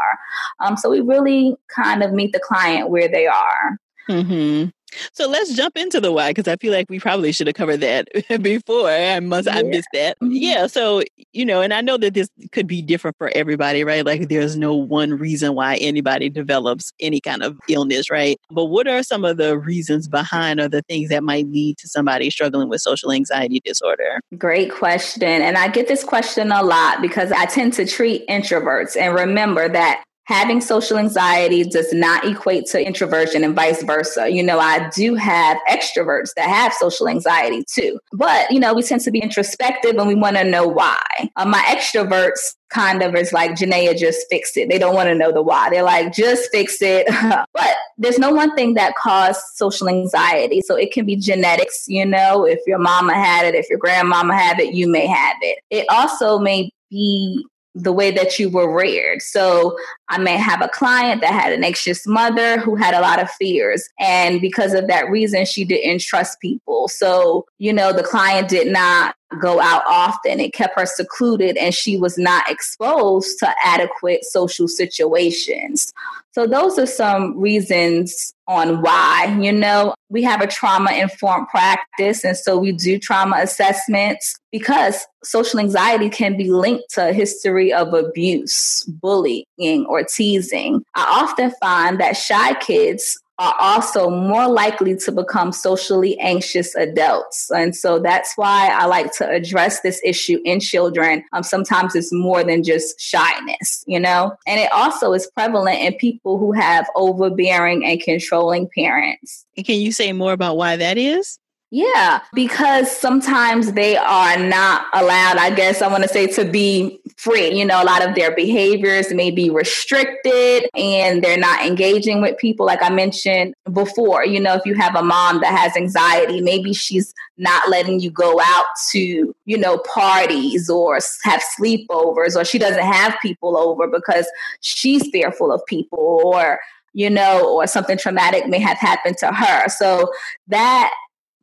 Um, 0.60 0.76
so 0.76 0.90
we 0.90 1.00
really 1.00 1.56
kind 1.74 2.02
of 2.02 2.12
meet 2.12 2.32
the 2.32 2.40
client 2.40 2.90
where 2.90 3.08
they 3.08 3.26
are. 3.26 3.78
Mm-hmm. 4.08 4.70
So 5.12 5.28
let's 5.28 5.54
jump 5.54 5.76
into 5.76 6.00
the 6.00 6.12
why 6.12 6.30
because 6.30 6.48
I 6.48 6.56
feel 6.56 6.72
like 6.72 6.86
we 6.88 7.00
probably 7.00 7.32
should 7.32 7.46
have 7.46 7.56
covered 7.56 7.80
that 7.80 8.08
before. 8.42 8.90
I 8.90 9.20
must 9.20 9.46
yeah. 9.46 9.56
I 9.56 9.62
missed 9.62 9.88
that. 9.92 10.18
Mm-hmm. 10.20 10.32
Yeah. 10.32 10.66
So 10.66 11.02
you 11.32 11.44
know, 11.44 11.60
and 11.60 11.72
I 11.72 11.80
know 11.80 11.96
that 11.98 12.14
this 12.14 12.28
could 12.52 12.66
be 12.66 12.82
different 12.82 13.16
for 13.16 13.30
everybody, 13.34 13.84
right? 13.84 14.04
Like 14.04 14.28
there's 14.28 14.56
no 14.56 14.74
one 14.74 15.12
reason 15.14 15.54
why 15.54 15.76
anybody 15.76 16.28
develops 16.28 16.92
any 17.00 17.20
kind 17.20 17.42
of 17.42 17.58
illness, 17.68 18.10
right? 18.10 18.38
But 18.50 18.66
what 18.66 18.88
are 18.88 19.02
some 19.02 19.24
of 19.24 19.36
the 19.36 19.58
reasons 19.58 20.08
behind 20.08 20.60
or 20.60 20.68
the 20.68 20.82
things 20.82 21.08
that 21.10 21.22
might 21.22 21.48
lead 21.48 21.78
to 21.78 21.88
somebody 21.88 22.30
struggling 22.30 22.68
with 22.68 22.80
social 22.80 23.12
anxiety 23.12 23.60
disorder? 23.64 24.20
Great 24.36 24.72
question. 24.72 25.42
And 25.42 25.56
I 25.56 25.68
get 25.68 25.88
this 25.88 26.04
question 26.04 26.52
a 26.52 26.62
lot 26.62 27.00
because 27.00 27.32
I 27.32 27.46
tend 27.46 27.72
to 27.74 27.86
treat 27.86 28.26
introverts. 28.28 28.96
And 28.96 29.14
remember 29.14 29.68
that 29.68 30.04
having 30.32 30.60
social 30.60 30.96
anxiety 30.96 31.62
does 31.62 31.92
not 31.92 32.24
equate 32.24 32.66
to 32.66 32.84
introversion 32.84 33.44
and 33.44 33.54
vice 33.54 33.82
versa. 33.82 34.30
You 34.30 34.42
know, 34.42 34.58
I 34.58 34.88
do 34.88 35.14
have 35.14 35.58
extroverts 35.70 36.30
that 36.36 36.48
have 36.48 36.72
social 36.72 37.06
anxiety 37.08 37.64
too, 37.68 37.98
but 38.12 38.50
you 38.50 38.58
know, 38.58 38.72
we 38.72 38.82
tend 38.82 39.02
to 39.02 39.10
be 39.10 39.20
introspective 39.20 39.96
and 39.96 40.08
we 40.08 40.14
want 40.14 40.36
to 40.36 40.44
know 40.44 40.66
why. 40.66 40.98
Uh, 41.36 41.44
my 41.44 41.62
extroverts 41.68 42.54
kind 42.70 43.02
of 43.02 43.14
is 43.14 43.32
like, 43.32 43.52
Janaea, 43.52 43.96
just 43.96 44.26
fix 44.30 44.56
it. 44.56 44.70
They 44.70 44.78
don't 44.78 44.94
want 44.94 45.08
to 45.08 45.14
know 45.14 45.30
the 45.30 45.42
why. 45.42 45.68
They're 45.68 45.82
like, 45.82 46.14
just 46.14 46.50
fix 46.50 46.78
it. 46.80 47.06
but 47.52 47.76
there's 47.98 48.18
no 48.18 48.30
one 48.30 48.54
thing 48.56 48.74
that 48.74 48.94
caused 48.96 49.40
social 49.54 49.88
anxiety. 49.88 50.62
So 50.62 50.76
it 50.76 50.92
can 50.92 51.04
be 51.04 51.16
genetics, 51.16 51.84
you 51.86 52.06
know, 52.06 52.46
if 52.46 52.60
your 52.66 52.78
mama 52.78 53.14
had 53.14 53.44
it, 53.44 53.54
if 53.54 53.68
your 53.68 53.78
grandmama 53.78 54.34
had 54.34 54.58
it, 54.58 54.74
you 54.74 54.88
may 54.88 55.06
have 55.06 55.36
it. 55.42 55.58
It 55.70 55.86
also 55.90 56.38
may 56.38 56.70
be 56.90 57.44
the 57.74 57.92
way 57.92 58.10
that 58.10 58.38
you 58.38 58.50
were 58.50 58.74
reared. 58.74 59.22
So 59.22 59.76
I 60.08 60.18
may 60.18 60.36
have 60.36 60.60
a 60.60 60.68
client 60.68 61.22
that 61.22 61.32
had 61.32 61.52
an 61.52 61.64
anxious 61.64 62.06
mother 62.06 62.58
who 62.58 62.76
had 62.76 62.94
a 62.94 63.00
lot 63.00 63.20
of 63.20 63.30
fears. 63.30 63.88
And 63.98 64.40
because 64.40 64.74
of 64.74 64.88
that 64.88 65.08
reason, 65.08 65.46
she 65.46 65.64
didn't 65.64 66.02
trust 66.02 66.40
people. 66.40 66.88
So, 66.88 67.46
you 67.58 67.72
know, 67.72 67.92
the 67.92 68.02
client 68.02 68.48
did 68.48 68.70
not 68.70 69.14
go 69.40 69.60
out 69.60 69.82
often. 69.86 70.40
It 70.40 70.52
kept 70.52 70.78
her 70.78 70.86
secluded 70.86 71.56
and 71.56 71.74
she 71.74 71.96
was 71.96 72.18
not 72.18 72.50
exposed 72.50 73.38
to 73.40 73.54
adequate 73.64 74.24
social 74.24 74.68
situations. 74.68 75.92
So, 76.32 76.46
those 76.46 76.78
are 76.78 76.86
some 76.86 77.38
reasons 77.38 78.32
on 78.48 78.80
why. 78.80 79.36
You 79.40 79.52
know, 79.52 79.94
we 80.08 80.22
have 80.22 80.40
a 80.40 80.46
trauma 80.46 80.92
informed 80.92 81.48
practice, 81.48 82.24
and 82.24 82.36
so 82.36 82.56
we 82.58 82.72
do 82.72 82.98
trauma 82.98 83.36
assessments 83.40 84.38
because 84.50 85.06
social 85.22 85.60
anxiety 85.60 86.08
can 86.08 86.36
be 86.36 86.50
linked 86.50 86.90
to 86.94 87.10
a 87.10 87.12
history 87.12 87.72
of 87.72 87.92
abuse, 87.92 88.84
bullying, 88.84 89.86
or 89.86 90.04
teasing. 90.04 90.82
I 90.94 91.22
often 91.22 91.52
find 91.60 92.00
that 92.00 92.16
shy 92.16 92.54
kids 92.54 93.18
are 93.42 93.56
also 93.58 94.08
more 94.08 94.48
likely 94.48 94.94
to 94.94 95.10
become 95.10 95.50
socially 95.50 96.16
anxious 96.20 96.76
adults. 96.76 97.50
And 97.50 97.74
so 97.74 97.98
that's 97.98 98.34
why 98.36 98.70
I 98.72 98.86
like 98.86 99.12
to 99.16 99.28
address 99.28 99.80
this 99.80 100.00
issue 100.04 100.38
in 100.44 100.60
children. 100.60 101.24
Um, 101.32 101.42
sometimes 101.42 101.96
it's 101.96 102.12
more 102.12 102.44
than 102.44 102.62
just 102.62 103.00
shyness, 103.00 103.82
you 103.88 103.98
know? 103.98 104.36
And 104.46 104.60
it 104.60 104.70
also 104.70 105.12
is 105.12 105.28
prevalent 105.34 105.80
in 105.80 105.94
people 105.94 106.38
who 106.38 106.52
have 106.52 106.88
overbearing 106.94 107.84
and 107.84 108.00
controlling 108.00 108.68
parents. 108.76 109.44
Can 109.56 109.80
you 109.80 109.90
say 109.90 110.12
more 110.12 110.32
about 110.32 110.56
why 110.56 110.76
that 110.76 110.96
is? 110.96 111.40
Yeah, 111.74 112.20
because 112.34 112.94
sometimes 112.94 113.72
they 113.72 113.96
are 113.96 114.36
not 114.36 114.84
allowed, 114.92 115.38
I 115.38 115.54
guess 115.54 115.80
I 115.80 115.88
want 115.88 116.02
to 116.02 116.08
say, 116.08 116.26
to 116.26 116.44
be 116.44 117.00
free. 117.16 117.48
You 117.58 117.64
know, 117.64 117.82
a 117.82 117.86
lot 117.86 118.06
of 118.06 118.14
their 118.14 118.36
behaviors 118.36 119.10
may 119.14 119.30
be 119.30 119.48
restricted 119.48 120.68
and 120.74 121.24
they're 121.24 121.38
not 121.38 121.64
engaging 121.64 122.20
with 122.20 122.36
people. 122.36 122.66
Like 122.66 122.82
I 122.82 122.90
mentioned 122.90 123.54
before, 123.72 124.22
you 124.22 124.38
know, 124.38 124.52
if 124.52 124.66
you 124.66 124.74
have 124.74 124.94
a 124.94 125.02
mom 125.02 125.40
that 125.40 125.58
has 125.58 125.74
anxiety, 125.74 126.42
maybe 126.42 126.74
she's 126.74 127.14
not 127.38 127.70
letting 127.70 128.00
you 128.00 128.10
go 128.10 128.38
out 128.38 128.66
to, 128.90 129.34
you 129.46 129.56
know, 129.56 129.78
parties 129.78 130.68
or 130.68 130.98
have 131.22 131.42
sleepovers, 131.58 132.36
or 132.36 132.44
she 132.44 132.58
doesn't 132.58 132.84
have 132.84 133.16
people 133.22 133.56
over 133.56 133.88
because 133.88 134.28
she's 134.60 135.08
fearful 135.08 135.50
of 135.50 135.64
people 135.64 136.20
or 136.22 136.60
you 136.94 137.08
know, 137.08 137.48
or 137.54 137.66
something 137.66 137.96
traumatic 137.96 138.46
may 138.48 138.58
have 138.58 138.78
happened 138.78 139.16
to 139.18 139.32
her. 139.32 139.68
So 139.68 140.12
that 140.48 140.92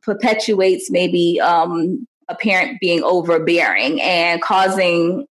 perpetuates 0.02 0.90
maybe 0.90 1.40
um, 1.40 2.06
a 2.28 2.34
parent 2.34 2.78
being 2.80 3.02
overbearing 3.02 4.00
and 4.00 4.40
causing 4.42 5.26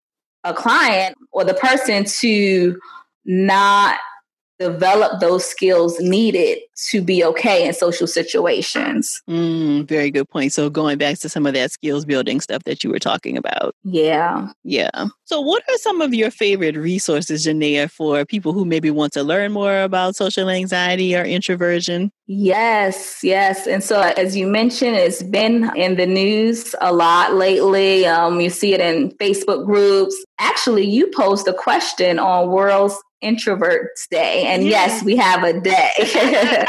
a 0.45 0.55
client 0.55 1.17
or 1.33 1.45
the 1.45 1.55
person 1.55 2.05
to 2.05 2.79
not 3.25 3.99
develop 4.59 5.21
those 5.21 5.45
skills 5.45 5.99
needed 6.01 6.59
to 6.91 7.01
be 7.01 7.25
okay 7.25 7.67
in 7.67 7.73
social 7.73 8.07
situations. 8.07 9.23
Mm, 9.29 9.87
very 9.87 10.11
good 10.11 10.29
point. 10.29 10.53
So 10.53 10.71
going 10.71 10.99
back 10.99 11.19
to 11.19 11.29
some 11.29 11.47
of 11.47 11.55
that 11.55 11.73
skills 11.73 12.05
building 12.05 12.41
stuff 12.41 12.65
that 12.65 12.85
you 12.85 12.91
were 12.91 12.99
talking 12.99 13.37
about. 13.37 13.75
Yeah. 13.85 14.49
Yeah. 14.65 15.09
So 15.25 15.41
what 15.41 15.63
are 15.69 15.77
some 15.79 16.01
of 16.01 16.15
your 16.15 16.31
favorite 16.31 16.77
resources, 16.77 17.47
Janaea, 17.47 17.91
for 17.91 18.25
people 18.25 18.53
who 18.53 18.65
maybe 18.65 18.91
want 18.91 19.13
to 19.15 19.23
learn 19.23 19.53
more 19.53 19.83
about 19.83 20.17
social 20.17 20.49
anxiety 20.49 21.17
or 21.17 21.25
introversion? 21.25 22.11
Yes, 22.31 23.21
yes. 23.23 23.67
And 23.67 23.83
so, 23.83 24.03
as 24.03 24.37
you 24.37 24.47
mentioned, 24.47 24.97
it's 24.97 25.23
been 25.23 25.75
in 25.75 25.97
the 25.97 26.05
news 26.05 26.75
a 26.83 26.93
lot 26.93 27.35
lately. 27.35 28.05
Um, 28.05 28.39
you 28.39 28.51
see 28.51 28.75
it 28.75 28.81
in 28.81 29.13
Facebook 29.13 29.65
groups. 29.65 30.15
Actually, 30.39 30.85
you 30.85 31.11
posed 31.17 31.49
a 31.49 31.55
question 31.55 32.19
on 32.19 32.51
World's 32.51 33.03
introverts 33.23 34.09
day 34.11 34.45
and 34.45 34.65
yeah. 34.65 34.71
yes 34.71 35.03
we 35.03 35.17
have 35.17 35.43
a 35.45 35.61
day. 35.61 35.91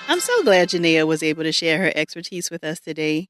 I'm 0.09 0.21
so 0.21 0.43
glad 0.43 0.69
Janaea 0.69 1.07
was 1.07 1.23
able 1.23 1.43
to 1.45 1.53
share 1.53 1.79
her 1.79 1.93
expertise 1.95 2.51
with 2.51 2.65
us 2.65 2.81
today. 2.81 3.29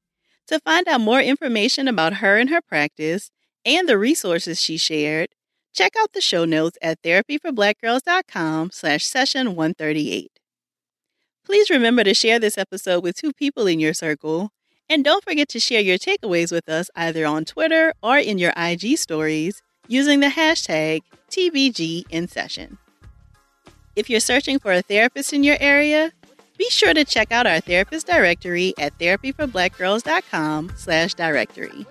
To 0.48 0.58
find 0.58 0.88
out 0.88 1.00
more 1.00 1.20
information 1.20 1.86
about 1.86 2.14
her 2.14 2.36
and 2.36 2.50
her 2.50 2.60
practice 2.60 3.30
and 3.64 3.88
the 3.88 3.98
resources 3.98 4.60
she 4.60 4.76
shared, 4.76 5.28
check 5.72 5.92
out 5.98 6.12
the 6.12 6.20
show 6.20 6.44
notes 6.44 6.78
at 6.82 7.00
therapyforblackgirls.com 7.02 8.70
slash 8.72 9.04
session 9.04 9.54
138. 9.54 10.32
Please 11.44 11.70
remember 11.70 12.04
to 12.04 12.14
share 12.14 12.38
this 12.38 12.58
episode 12.58 13.02
with 13.02 13.16
two 13.16 13.32
people 13.32 13.66
in 13.66 13.78
your 13.78 13.94
circle, 13.94 14.50
and 14.88 15.04
don't 15.04 15.24
forget 15.24 15.48
to 15.50 15.60
share 15.60 15.80
your 15.80 15.98
takeaways 15.98 16.50
with 16.50 16.68
us 16.68 16.90
either 16.96 17.26
on 17.26 17.44
Twitter 17.44 17.92
or 18.02 18.18
in 18.18 18.38
your 18.38 18.52
IG 18.56 18.98
stories 18.98 19.62
using 19.88 20.20
the 20.20 20.28
hashtag 20.28 21.02
TBGInSession. 21.30 22.78
If 23.94 24.08
you're 24.08 24.20
searching 24.20 24.58
for 24.58 24.72
a 24.72 24.82
therapist 24.82 25.32
in 25.32 25.44
your 25.44 25.56
area, 25.60 26.12
be 26.62 26.70
sure 26.70 26.94
to 26.94 27.04
check 27.04 27.32
out 27.32 27.44
our 27.44 27.58
therapist 27.58 28.06
directory 28.06 28.72
at 28.78 28.96
therapyforblackgirls.com 29.00 30.72
slash 30.76 31.12
directory. 31.14 31.84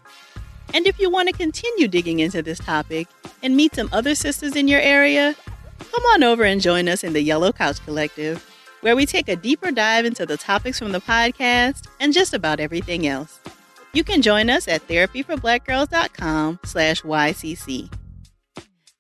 And 0.74 0.88
if 0.88 0.98
you 0.98 1.10
want 1.10 1.28
to 1.28 1.34
continue 1.36 1.90
digging 1.90 2.20
into 2.20 2.42
this 2.42 2.60
topic 2.60 3.10
and 3.44 3.58
meet 3.58 3.76
some 3.76 3.90
other 3.92 4.16
sisters 4.16 4.56
in 4.56 4.70
your 4.70 4.80
area, 4.80 5.36
come 5.78 6.04
on 6.14 6.24
over 6.24 6.44
and 6.46 6.62
join 6.62 6.88
us 6.88 7.04
in 7.04 7.12
the 7.12 7.22
Yellow 7.22 7.52
Couch 7.52 7.84
Collective, 7.84 8.42
where 8.80 8.96
we 8.96 9.06
take 9.06 9.28
a 9.28 9.36
deeper 9.36 9.72
dive 9.72 10.06
into 10.06 10.26
the 10.26 10.38
topics 10.38 10.80
from 10.80 10.94
the 10.94 11.02
podcast 11.02 11.88
and 12.00 12.14
just 12.14 12.34
about 12.34 12.62
everything 12.62 13.06
else. 13.06 13.42
You 13.92 14.06
can 14.06 14.22
join 14.22 14.50
us 14.50 14.70
at 14.70 14.88
therapyforblackgirls.com 14.88 16.60
slash 16.64 17.02
YCC. 17.02 17.94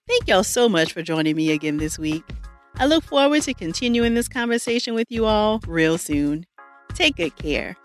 Thank 0.05 0.27
y'all 0.27 0.43
so 0.43 0.67
much 0.67 0.91
for 0.91 1.01
joining 1.01 1.37
me 1.37 1.51
again 1.53 1.77
this 1.77 1.97
week. 1.97 2.25
I 2.75 2.85
look 2.85 3.03
forward 3.03 3.43
to 3.43 3.53
continuing 3.53 4.13
this 4.13 4.27
conversation 4.27 4.93
with 4.93 5.11
you 5.11 5.25
all 5.25 5.59
real 5.67 5.97
soon. 5.97 6.45
Take 6.93 7.17
good 7.17 7.35
care. 7.35 7.77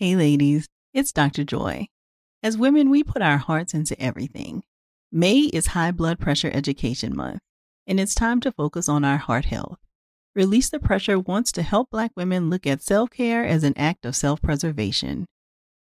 Hey, 0.00 0.14
ladies, 0.14 0.68
it's 0.94 1.10
Dr. 1.10 1.42
Joy. 1.42 1.88
As 2.40 2.56
women, 2.56 2.88
we 2.88 3.02
put 3.02 3.20
our 3.20 3.36
hearts 3.36 3.74
into 3.74 4.00
everything. 4.00 4.62
May 5.10 5.40
is 5.40 5.66
High 5.66 5.90
Blood 5.90 6.20
Pressure 6.20 6.50
Education 6.54 7.16
Month, 7.16 7.40
and 7.88 7.98
it's 7.98 8.14
time 8.14 8.38
to 8.40 8.52
focus 8.52 8.88
on 8.88 9.04
our 9.04 9.16
heart 9.16 9.46
health. 9.46 9.78
Release 10.36 10.68
the 10.68 10.78
Pressure 10.78 11.18
wants 11.18 11.50
to 11.52 11.62
help 11.62 11.90
Black 11.90 12.12
women 12.16 12.50
look 12.50 12.66
at 12.66 12.82
self 12.82 13.10
care 13.10 13.44
as 13.44 13.64
an 13.64 13.72
act 13.76 14.04
of 14.04 14.14
self 14.14 14.40
preservation. 14.40 15.26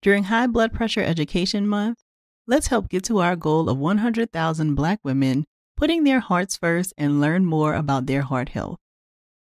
During 0.04 0.26
High 0.26 0.48
Blood 0.48 0.74
Pressure 0.74 1.02
Education 1.02 1.66
Month, 1.66 1.98
let's 2.46 2.68
help 2.68 2.90
get 2.90 3.04
to 3.06 3.20
our 3.20 3.38
goal 3.38 3.70
of 3.70 3.80
100,000 3.80 4.76
Black 4.76 5.00
women 5.04 5.46
putting 5.78 6.04
their 6.04 6.20
hearts 6.20 6.58
first 6.58 6.94
and 6.98 7.20
learn 7.22 7.46
more 7.46 7.74
about 7.74 8.06
their 8.06 8.22
heart 8.22 8.50
health. 8.50 8.78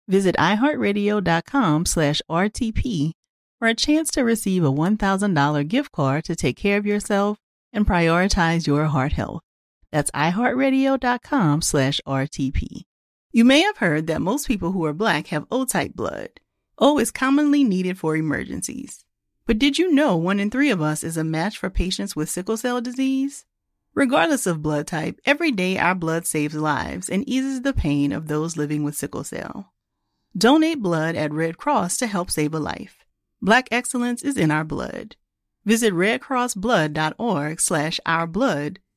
Visit 0.07 0.35
iHeartRadio.com 0.37 1.85
slash 1.85 2.21
RTP 2.29 3.11
for 3.59 3.67
a 3.67 3.75
chance 3.75 4.09
to 4.11 4.23
receive 4.23 4.63
a 4.63 4.71
$1,000 4.71 5.67
gift 5.67 5.91
card 5.91 6.23
to 6.25 6.35
take 6.35 6.57
care 6.57 6.77
of 6.77 6.85
yourself 6.85 7.37
and 7.71 7.85
prioritize 7.85 8.67
your 8.67 8.85
heart 8.85 9.13
health. 9.13 9.41
That's 9.93 10.09
iHeartRadio.com 10.09 11.61
slash 11.61 12.01
RTP. 12.07 12.85
You 13.31 13.45
may 13.45 13.61
have 13.61 13.77
heard 13.77 14.07
that 14.07 14.23
most 14.23 14.47
people 14.47 14.71
who 14.71 14.83
are 14.85 14.91
black 14.91 15.27
have 15.27 15.45
O-type 15.51 15.93
blood. 15.93 16.29
O 16.79 16.97
is 16.97 17.11
commonly 17.11 17.63
needed 17.63 17.99
for 17.99 18.15
emergencies. 18.15 19.05
But 19.45 19.59
did 19.59 19.77
you 19.77 19.91
know 19.91 20.17
one 20.17 20.39
in 20.39 20.49
three 20.49 20.71
of 20.71 20.81
us 20.81 21.03
is 21.03 21.15
a 21.15 21.23
match 21.23 21.59
for 21.59 21.69
patients 21.69 22.15
with 22.15 22.27
sickle 22.27 22.57
cell 22.57 22.81
disease? 22.81 23.45
Regardless 23.93 24.47
of 24.47 24.63
blood 24.63 24.87
type, 24.87 25.19
every 25.25 25.51
day 25.51 25.77
our 25.77 25.93
blood 25.93 26.25
saves 26.25 26.55
lives 26.55 27.07
and 27.07 27.29
eases 27.29 27.61
the 27.61 27.71
pain 27.71 28.11
of 28.11 28.27
those 28.27 28.57
living 28.57 28.83
with 28.83 28.95
sickle 28.95 29.23
cell. 29.23 29.73
Donate 30.35 30.81
blood 30.81 31.15
at 31.15 31.31
Red 31.31 31.59
Cross 31.59 31.97
to 31.97 32.07
help 32.07 32.31
save 32.31 32.55
a 32.55 32.59
life. 32.59 33.05
Black 33.43 33.67
excellence 33.71 34.23
is 34.23 34.37
in 34.37 34.49
our 34.49 34.63
blood. 34.63 35.17
Visit 35.65 35.93
redcrossblood.org 35.93 37.61
slash 37.61 37.99
ourblood 38.07 38.77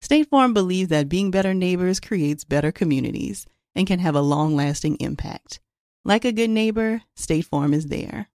State 0.00 0.30
Farm 0.30 0.54
believes 0.54 0.88
that 0.88 1.08
being 1.08 1.30
better 1.30 1.52
neighbors 1.52 2.00
creates 2.00 2.44
better 2.44 2.72
communities 2.72 3.46
and 3.74 3.86
can 3.86 3.98
have 3.98 4.14
a 4.14 4.22
long 4.22 4.56
lasting 4.56 4.96
impact. 4.96 5.60
Like 6.04 6.24
a 6.24 6.32
good 6.32 6.48
neighbor, 6.50 7.02
State 7.14 7.44
Farm 7.44 7.74
is 7.74 7.88
there. 7.88 8.24